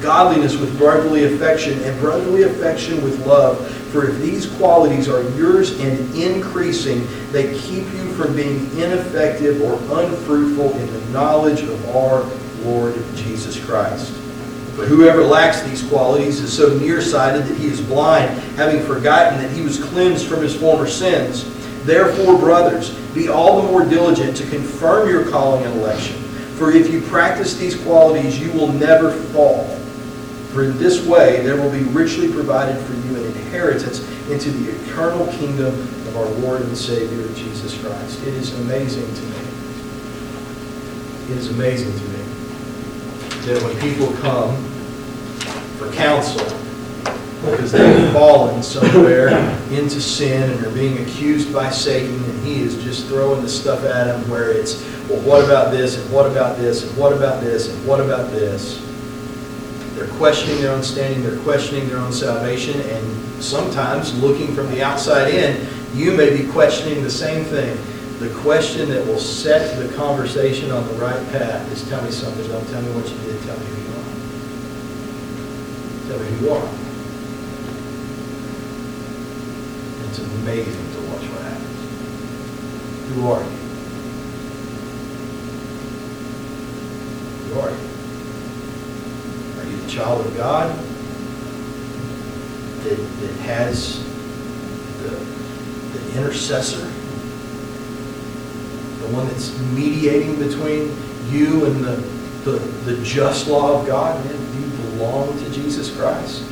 Godliness 0.01 0.57
with 0.57 0.77
brotherly 0.79 1.25
affection, 1.25 1.83
and 1.83 1.99
brotherly 2.01 2.43
affection 2.45 3.03
with 3.03 3.25
love. 3.27 3.59
For 3.93 4.07
if 4.07 4.19
these 4.21 4.47
qualities 4.57 5.09
are 5.09 5.23
yours 5.31 5.79
and 5.81 6.15
increasing, 6.15 7.07
they 7.33 7.59
keep 7.59 7.85
you 7.95 8.13
from 8.13 8.37
being 8.37 8.71
ineffective 8.79 9.63
or 9.63 9.75
unfruitful 10.01 10.77
in 10.77 10.93
the 10.93 11.01
knowledge 11.11 11.63
of 11.63 11.97
our 11.97 12.25
Lord 12.65 12.95
Jesus 13.15 13.63
Christ. 13.65 14.13
For 14.77 14.85
whoever 14.85 15.25
lacks 15.25 15.63
these 15.63 15.83
qualities 15.89 16.41
is 16.41 16.53
so 16.53 16.77
nearsighted 16.79 17.47
that 17.47 17.57
he 17.57 17.69
is 17.69 17.81
blind, 17.81 18.31
having 18.57 18.85
forgotten 18.85 19.41
that 19.41 19.51
he 19.51 19.63
was 19.63 19.83
cleansed 19.83 20.27
from 20.27 20.43
his 20.43 20.55
former 20.55 20.87
sins. 20.87 21.45
Therefore, 21.85 22.39
brothers, 22.39 22.91
be 23.15 23.29
all 23.29 23.63
the 23.63 23.69
more 23.69 23.85
diligent 23.85 24.37
to 24.37 24.47
confirm 24.51 25.09
your 25.09 25.29
calling 25.31 25.65
and 25.65 25.81
election. 25.81 26.17
For 26.59 26.73
if 26.73 26.93
you 26.93 27.01
practice 27.01 27.57
these 27.57 27.75
qualities, 27.75 28.39
you 28.39 28.53
will 28.53 28.71
never 28.71 29.11
fall. 29.11 29.65
For 30.53 30.65
in 30.65 30.77
this 30.79 31.07
way 31.07 31.41
there 31.43 31.57
will 31.57 31.71
be 31.71 31.85
richly 31.85 32.31
provided 32.31 32.79
for 32.85 32.95
you 32.95 33.17
inheritance 33.49 34.01
into 34.31 34.51
the 34.51 34.71
eternal 34.83 35.27
kingdom 35.33 35.75
of 36.09 36.17
our 36.17 36.27
Lord 36.41 36.61
and 36.61 36.77
Savior 36.77 37.27
Jesus 37.35 37.81
Christ. 37.81 38.23
It 38.23 38.35
is 38.35 38.59
amazing 38.61 39.07
to 39.15 39.23
me. 39.23 39.39
It 41.33 41.39
is 41.39 41.51
amazing 41.51 41.93
to 41.93 42.05
me 42.05 42.19
that 43.47 43.63
when 43.63 43.79
people 43.81 44.13
come 44.21 44.55
for 45.79 45.91
counsel 45.93 46.45
because 47.45 47.73
they've 47.73 48.13
fallen 48.13 48.63
somewhere 48.63 49.29
into 49.71 50.01
sin 50.01 50.51
and 50.51 50.67
are 50.67 50.71
being 50.71 50.99
accused 50.99 51.53
by 51.53 51.71
Satan 51.71 52.23
and 52.23 52.45
he 52.45 52.61
is 52.61 52.83
just 52.83 53.07
throwing 53.07 53.43
the 53.43 53.49
stuff 53.49 53.85
at 53.85 54.05
them 54.05 54.29
where 54.29 54.51
it's, 54.51 54.83
well, 55.09 55.21
what 55.21 55.45
about 55.45 55.71
this 55.71 55.97
and 55.97 56.13
what 56.13 56.27
about 56.27 56.59
this 56.59 56.83
and 56.83 56.99
what 56.99 57.13
about 57.13 57.41
this 57.41 57.73
and 57.73 57.87
what 57.87 58.01
about 58.01 58.31
this? 58.31 58.85
They're 59.95 60.09
questioning 60.17 60.61
their 60.61 60.73
own 60.73 60.83
standing, 60.83 61.23
they're 61.23 61.41
questioning 61.41 61.89
their 61.89 61.99
own 61.99 62.13
salvation, 62.13 62.81
and 62.81 63.18
sometimes 63.41 64.19
looking 64.21 64.55
from 64.55 64.69
the 64.71 64.83
outside 64.83 65.33
in, 65.33 65.67
you 65.95 66.13
may 66.13 66.37
be 66.37 66.47
questioning 66.51 67.03
the 67.03 67.11
same 67.11 67.45
thing. 67.45 67.77
The 68.19 68.31
question 68.41 68.89
that 68.91 69.07
will 69.07 69.19
set 69.19 69.79
the 69.79 69.89
conversation 69.97 70.71
on 70.71 70.87
the 70.89 70.95
right 70.95 71.29
path 71.31 71.71
is 71.73 71.89
tell 71.89 72.03
me 72.03 72.11
something, 72.11 72.47
don't 72.49 72.69
tell 72.69 72.83
me 72.83 72.91
what 72.93 73.09
you 73.09 73.17
did, 73.19 73.41
tell 73.43 73.59
me 73.59 73.67
who 73.67 73.81
you 73.83 73.89
are. 73.95 74.05
Tell 76.09 76.19
me 76.19 76.27
who 76.37 76.47
you 76.47 76.53
are. 76.53 76.69
It's 80.09 80.19
amazing 80.19 80.93
to 80.93 81.01
watch 81.11 81.25
what 81.31 81.43
happens. 81.43 81.81
Who 83.15 83.31
are 83.31 83.43
you? 83.43 83.51
Who 87.49 87.61
are 87.61 87.71
you? 87.71 87.83
Are 89.61 89.67
you 89.71 89.77
the 89.77 89.89
child 89.89 90.27
of 90.27 90.37
God 90.37 90.88
that, 92.89 92.97
that 92.97 93.33
has 93.41 94.03
the, 95.03 95.11
the 95.99 96.19
intercessor? 96.19 96.87
The 99.05 99.15
one 99.15 99.27
that's 99.29 99.59
mediating 99.73 100.39
between 100.39 100.97
you 101.29 101.67
and 101.67 101.85
the, 101.85 101.97
the, 102.51 102.59
the 102.91 103.03
just 103.05 103.49
law 103.49 103.81
of 103.81 103.87
God? 103.87 104.25
Man, 104.25 104.61
you 104.61 104.71
belong 104.91 105.37
to 105.39 105.51
Jesus 105.51 105.95
Christ? 105.97 106.43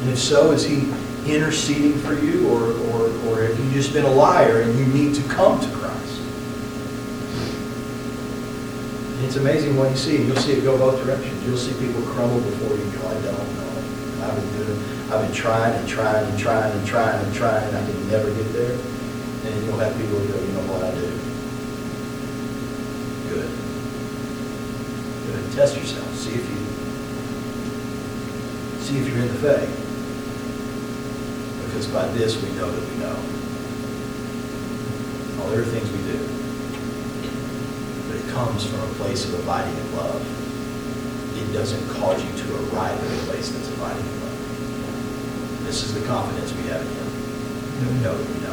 And 0.00 0.10
if 0.10 0.18
so, 0.18 0.52
is 0.52 0.64
he 0.64 0.92
interceding 1.26 1.98
for 1.98 2.14
you, 2.14 2.48
or, 2.48 2.70
or, 2.92 3.08
or 3.26 3.42
have 3.42 3.58
you 3.58 3.70
just 3.72 3.92
been 3.92 4.04
a 4.04 4.10
liar 4.10 4.62
and 4.62 4.78
you 4.78 4.86
need 4.86 5.14
to 5.16 5.22
come 5.28 5.60
to 5.60 5.68
Christ? 5.70 6.20
And 9.10 9.15
it's 9.26 9.36
amazing 9.36 9.76
what 9.76 9.90
you 9.90 9.96
see. 9.96 10.22
You'll 10.22 10.36
see 10.36 10.52
it 10.52 10.62
go 10.62 10.78
both 10.78 11.04
directions. 11.04 11.44
You'll 11.44 11.58
see 11.58 11.74
people 11.84 12.00
crumble 12.02 12.40
before 12.40 12.76
you 12.76 12.84
go, 12.94 13.08
I 13.08 13.14
don't 13.14 13.56
know. 13.58 13.66
I've 14.22 14.36
been 14.36 14.50
doing, 14.54 14.78
I've 15.10 15.26
been 15.26 15.34
trying 15.34 15.74
and 15.74 15.88
trying 15.88 16.30
and 16.30 16.38
trying 16.38 16.72
and 16.72 16.86
trying 16.86 17.24
and 17.24 17.34
trying, 17.34 17.64
and 17.66 17.76
I 17.76 17.84
can 17.84 18.08
never 18.08 18.32
get 18.32 18.52
there. 18.52 18.78
And 18.78 19.66
you'll 19.66 19.78
have 19.78 19.96
people 19.98 20.18
go, 20.18 20.38
you 20.38 20.52
know 20.54 20.62
what, 20.70 20.84
I 20.84 20.94
do. 20.94 21.10
Good. 23.34 23.50
Good. 25.26 25.52
Test 25.54 25.76
yourself. 25.76 26.14
See 26.14 26.34
if 26.34 26.48
you, 26.48 26.56
see 28.78 28.98
if 28.98 29.08
you're 29.08 29.22
in 29.22 29.28
the 29.28 29.34
faith. 29.42 29.74
Because 31.66 31.88
by 31.88 32.06
this 32.14 32.40
we 32.40 32.52
know 32.52 32.70
that 32.70 32.88
we 32.90 32.96
know. 33.02 33.16
All 35.42 35.50
there 35.50 35.62
are 35.62 35.64
things 35.64 35.90
we 35.90 35.98
do. 36.12 36.25
Comes 38.36 38.66
from 38.66 38.80
a 38.80 38.92
place 39.00 39.24
of 39.24 39.32
abiding 39.40 39.74
in 39.74 39.96
love. 39.96 40.20
It 41.38 41.50
doesn't 41.54 41.88
cause 41.88 42.22
you 42.22 42.30
to 42.36 42.54
arrive 42.68 42.92
at 42.92 43.22
a 43.22 43.22
place 43.24 43.48
that's 43.48 43.70
abiding 43.74 44.04
in 44.04 44.20
love. 44.20 45.64
This 45.64 45.82
is 45.82 45.94
the 45.94 46.06
confidence 46.06 46.52
we 46.52 46.68
have 46.68 46.82
in 46.82 46.86
Him. 46.86 48.02
That 48.02 48.12
we 48.18 48.45